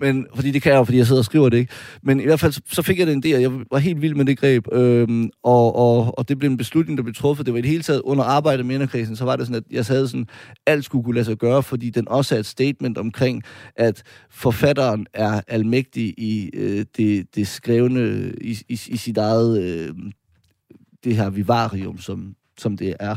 [0.00, 1.72] Men, fordi det kan jeg jo, fordi jeg sidder og skriver det, ikke?
[2.02, 4.24] Men i hvert fald, så fik jeg den idé, og jeg var helt vild med
[4.24, 4.64] det greb.
[4.72, 7.46] Øhm, og, og, og det blev en beslutning, der blev truffet.
[7.46, 9.76] Det var i det hele taget under arbejdet med inderkredsen, så var det sådan, at
[9.76, 10.26] jeg havde sådan,
[10.66, 13.42] alt skulle kunne lade sig gøre, fordi den også er et statement omkring,
[13.76, 14.02] at
[14.40, 19.94] forfatteren er almægtig i øh, det, det skrevne, i, i, i sit eget, øh,
[21.04, 23.16] det her vivarium, som, som det er.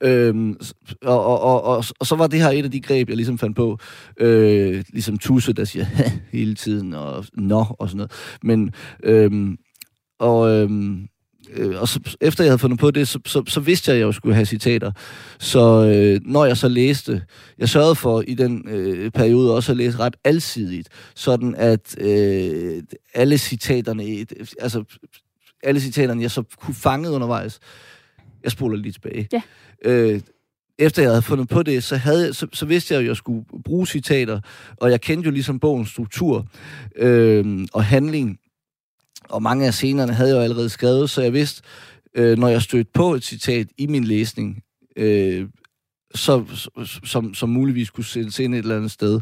[0.00, 0.56] Øhm,
[1.02, 3.38] og, og, og, og, og så var det her et af de greb, jeg ligesom
[3.38, 3.78] fandt på.
[4.16, 5.84] Øh, ligesom Tusse, der siger
[6.32, 8.12] hele tiden, og nå, og sådan noget.
[8.42, 8.72] Men,
[9.02, 9.58] øhm,
[10.18, 11.08] og, øhm,
[11.52, 14.06] øh, og så, efter jeg havde fundet på det, så, så, så vidste jeg, at
[14.06, 14.92] jeg skulle have citater.
[15.38, 17.22] Så øh, når jeg så læste,
[17.58, 22.82] jeg sørgede for i den øh, periode også at læse ret alsidigt, sådan at øh,
[23.14, 24.26] alle citaterne,
[24.60, 24.84] altså
[25.62, 27.58] alle citaterne, jeg så kunne fange undervejs,
[28.44, 29.28] jeg spoler lige tilbage.
[29.32, 29.42] Ja.
[29.84, 30.20] Øh,
[30.78, 33.44] efter jeg havde fundet på det, så, havde, så, så vidste jeg, at jeg skulle
[33.64, 34.40] bruge citater,
[34.76, 36.46] og jeg kendte jo ligesom bogens struktur
[36.96, 38.38] øh, og handling,
[39.30, 41.62] og mange af scenerne havde jeg jo allerede skrevet, så jeg vidste,
[42.14, 44.62] øh, når jeg stødte på et citat i min læsning,
[44.96, 45.48] øh,
[46.14, 46.44] så,
[47.04, 49.20] som, som muligvis kunne sendes ind et eller andet sted,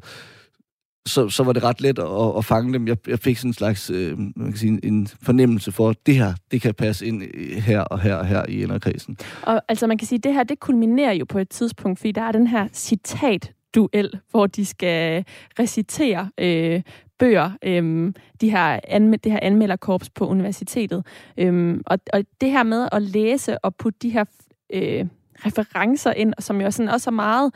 [1.06, 2.88] så, så var det ret let at, at fange dem.
[2.88, 6.14] Jeg, jeg fik sådan en slags øh, man kan sige, en fornemmelse for, at det
[6.14, 7.22] her, det kan passe ind
[7.61, 9.16] her og her og her i inderkredsen.
[9.42, 12.12] Og altså man kan sige, at det her, det kulminerer jo på et tidspunkt, fordi
[12.12, 15.24] der er den her citat duel, hvor de skal
[15.59, 16.82] recitere øh,
[17.18, 21.06] bøger, øhm, de her anme- det her anmelderkorps på universitetet.
[21.36, 24.24] Øhm, og, og det her med at læse og putte de her
[24.72, 25.06] øh,
[25.46, 27.54] referencer ind, som jo sådan også er meget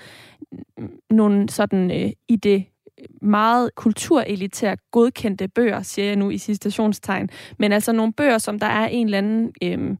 [1.10, 2.64] nogle sådan øh, i det
[3.22, 8.66] meget kulturelitær godkendte bøger, siger jeg nu i citationstegn, men altså nogle bøger, som der
[8.66, 9.96] er en eller anden øh,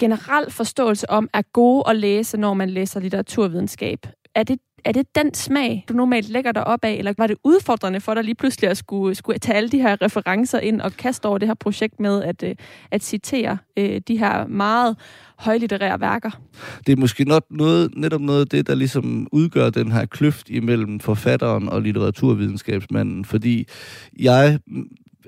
[0.00, 4.06] generel forståelse om, er gode at læse, når man læser litteraturvidenskab.
[4.34, 7.36] Er det er det den smag, du normalt lægger dig op af, eller var det
[7.44, 10.92] udfordrende for dig lige pludselig at skulle, skulle tage alle de her referencer ind og
[10.92, 12.54] kaste over det her projekt med at, øh,
[12.90, 14.96] at citere øh, de her meget
[15.36, 16.30] højlitterære værker?
[16.86, 20.50] Det er måske not noget, netop noget af det, der ligesom udgør den her kløft
[20.50, 23.66] imellem forfatteren og litteraturvidenskabsmanden, fordi
[24.18, 24.58] jeg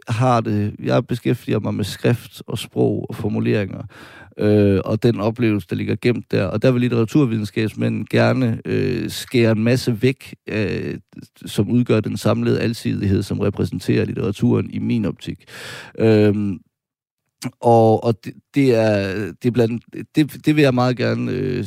[0.08, 3.82] har det, jeg beskæftiger mig med skrift og sprog og formuleringer,
[4.38, 6.44] øh, og den oplevelse, der ligger gemt der.
[6.44, 10.98] Og der vil litteraturvidenskabsmænd gerne øh, skære en masse væk, øh,
[11.46, 15.44] som udgør den samlede alsidighed, som repræsenterer litteraturen i min optik.
[15.98, 16.34] Øh,
[17.60, 19.84] og, og det, det er det er blandt
[20.14, 21.64] det, det vil jeg meget gerne øh,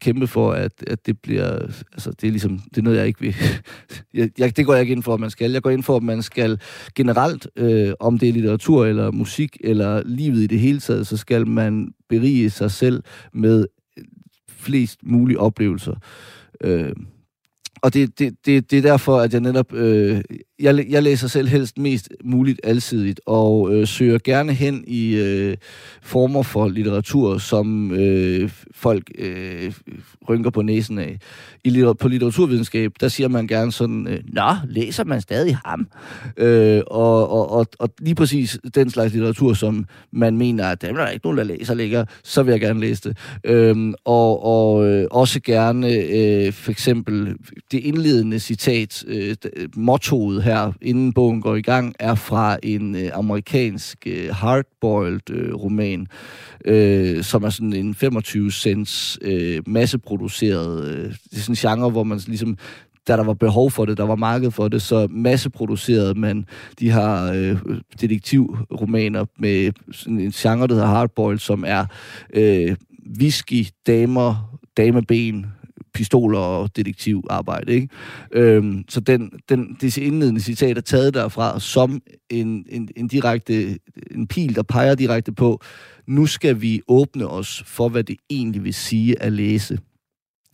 [0.00, 1.58] kæmpe for at, at det bliver
[1.92, 3.36] altså det er ligesom det er noget jeg ikke vil
[4.14, 5.52] jeg, jeg, det går jeg ikke ind for at man skal.
[5.52, 6.60] Jeg går ind for at man skal
[6.94, 11.16] generelt øh, om det er litteratur eller musik eller livet i det hele taget så
[11.16, 13.02] skal man berige sig selv
[13.32, 13.66] med
[14.48, 15.94] flest mulige oplevelser.
[16.60, 16.92] Øh,
[17.82, 19.72] og det, det, det, det er derfor, at jeg netop...
[19.72, 20.20] Øh,
[20.60, 25.56] jeg, jeg læser selv helst mest muligt alsidigt, og øh, søger gerne hen i øh,
[26.02, 29.72] former for litteratur, som øh, folk øh,
[30.28, 31.18] rynker på næsen af.
[31.64, 35.86] I, på litteraturvidenskab, der siger man gerne sådan, øh, Nå, læser man stadig ham?
[36.36, 40.96] Øh, og, og, og, og lige præcis den slags litteratur, som man mener, at dem
[40.96, 43.16] er ikke nogen, der læser længere, så vil jeg gerne læse det.
[43.44, 47.36] Øh, og og øh, også gerne øh, for eksempel
[47.72, 49.36] det indledende citat, øh,
[49.76, 50.49] mottoet her,
[50.82, 56.06] inden bogen går i gang, er fra en øh, amerikansk øh, hardboiled øh, roman,
[56.64, 61.90] øh, som er sådan en 25 cents øh, masseproduceret, øh, det er sådan en genre,
[61.90, 62.58] hvor man ligesom
[63.08, 66.44] da der var behov for det, der var marked for det, så masseproducerede man
[66.80, 67.58] de her øh,
[68.00, 71.86] detektivromaner med sådan en genre, der hedder hardboiled, som er
[72.34, 72.76] øh,
[73.20, 75.46] whisky, damer, dameben,
[75.94, 77.72] pistoler og detektivarbejde.
[77.72, 77.88] Ikke?
[78.32, 83.78] Øhm, så den, den, disse indledende citat er taget derfra som en, en, en direkte
[84.10, 85.60] en pil, der peger direkte på,
[86.06, 89.78] nu skal vi åbne os for, hvad det egentlig vil sige at læse.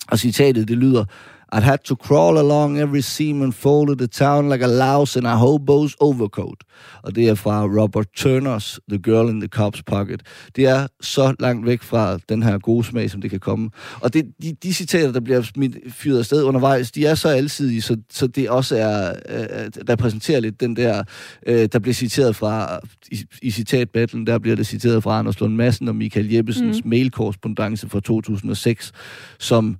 [0.08, 1.04] Og citatet, det lyder,
[1.52, 5.26] I'd had to crawl along every seam and fold the town like a louse in
[5.26, 6.64] a hobo's overcoat.
[7.02, 10.22] Og det er fra Robert Turners The Girl in the Cop's Pocket.
[10.56, 13.70] Det er så langt væk fra den her gode smag, som det kan komme.
[14.00, 17.82] Og det, de, de citater, der bliver smidt, fyret afsted undervejs, de er så alsidige,
[17.82, 21.02] så, så det også er øh, repræsenterer lidt den der,
[21.46, 22.80] øh, der bliver citeret fra,
[23.10, 26.90] i, i citatbattlen, der bliver det citeret fra Anders Lund Madsen og Michael Jeppesens mm.
[26.90, 28.92] mailkorrespondence fra 2006,
[29.38, 29.76] som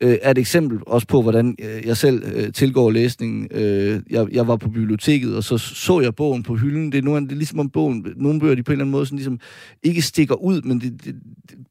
[0.00, 3.48] øh, er et eksempel også på, hvordan øh, jeg selv øh, tilgår læsningen.
[3.50, 6.92] Øh, jeg, jeg var på biblioteket, og så så jeg bogen på hylden.
[6.92, 8.92] Det er, nogle, det er ligesom om bogen, nogle bøger, de på en eller anden
[8.92, 9.40] måde sådan ligesom,
[9.82, 11.14] ikke stikker ud, men de, de,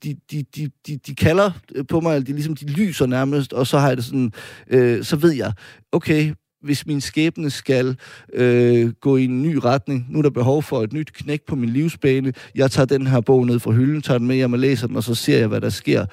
[0.04, 3.68] de, de, de, de, de kalder øh, på mig, de, ligesom, de lyser nærmest, og
[3.68, 4.32] så har jeg det sådan,
[4.70, 5.54] øh, så ved jeg,
[5.92, 7.98] okay, hvis min skæbne skal
[8.34, 11.56] øh, gå i en ny retning, nu er der behov for et nyt knæk på
[11.56, 14.60] min livsbane, jeg tager den her bog ned fra hylden, tager den med hjem og
[14.60, 16.06] læser den, og så ser jeg, hvad der sker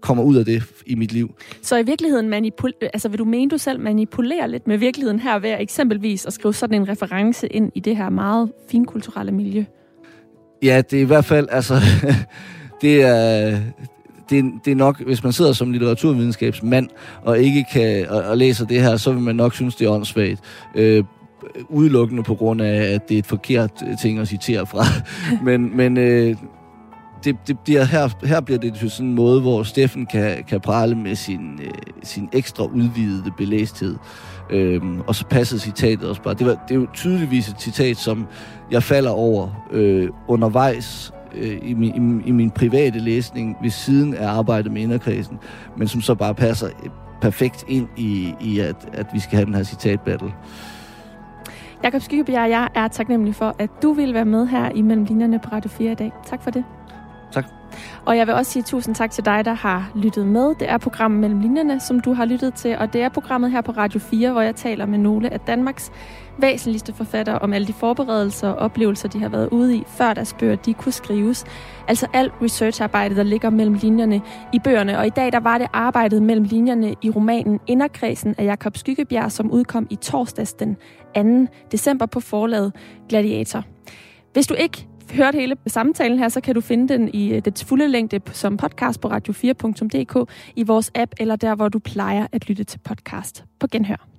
[0.00, 1.34] kommer ud af det i mit liv.
[1.62, 5.38] Så i virkeligheden, manipul- altså vil du mene, du selv manipulerer lidt med virkeligheden her
[5.38, 9.64] ved eksempelvis at skrive sådan en reference ind i det her meget finkulturelle miljø?
[10.62, 11.74] Ja, det er i hvert fald, altså,
[12.82, 13.58] det er,
[14.30, 16.88] det, det er nok, hvis man sidder som litteraturvidenskabsmand
[17.22, 19.90] og ikke kan og, og læser det her, så vil man nok synes, det er
[19.90, 20.40] åndssvagt.
[20.74, 21.04] Øh,
[21.68, 23.70] udelukkende på grund af, at det er et forkert
[24.02, 24.84] ting at citere fra.
[25.46, 26.36] men men øh,
[27.28, 30.94] det, det bliver, her, her bliver det sådan en måde, hvor Steffen kan, kan prale
[30.94, 31.70] med sin, øh,
[32.02, 33.96] sin ekstra udvidede belæsthed.
[34.50, 36.34] Øhm, og så passede citatet også bare.
[36.34, 38.26] Det, var, det er jo tydeligvis et citat, som
[38.70, 44.14] jeg falder over øh, undervejs øh, i, min, i, i min private læsning ved siden
[44.14, 45.38] af arbejdet med inderkredsen,
[45.76, 49.46] men som så bare passer øh, perfekt ind i, i at, at vi skal have
[49.46, 50.32] den her citatbattle.
[51.84, 55.48] Jakob Skyggebjerg, jeg er taknemmelig for, at du ville være med her i Mellemlinjerne på
[55.52, 56.12] Radio 4 i dag.
[56.26, 56.64] Tak for det.
[57.32, 57.44] Tak.
[58.04, 60.54] Og jeg vil også sige tusind tak til dig, der har lyttet med.
[60.54, 63.60] Det er programmet Mellem Linjerne, som du har lyttet til, og det er programmet her
[63.60, 65.92] på Radio 4, hvor jeg taler med nogle af Danmarks
[66.38, 70.34] væsentligste forfattere om alle de forberedelser og oplevelser, de har været ude i, før deres
[70.38, 71.44] bøger de kunne skrives.
[71.88, 74.20] Altså alt researcharbejde, der ligger mellem linjerne
[74.52, 74.98] i bøgerne.
[74.98, 79.32] Og i dag der var det arbejdet mellem linjerne i romanen Inderkredsen af Jakob Skyggebjerg,
[79.32, 80.76] som udkom i torsdags den
[81.16, 81.52] 2.
[81.72, 82.72] december på forlaget
[83.08, 83.64] Gladiator.
[84.32, 87.64] Hvis du ikke hørt hele samtalen her, så kan du finde den i øh, det
[87.68, 92.48] fulde længde som podcast på radio4.dk, i vores app eller der, hvor du plejer at
[92.48, 93.44] lytte til podcast.
[93.60, 94.17] På genhør.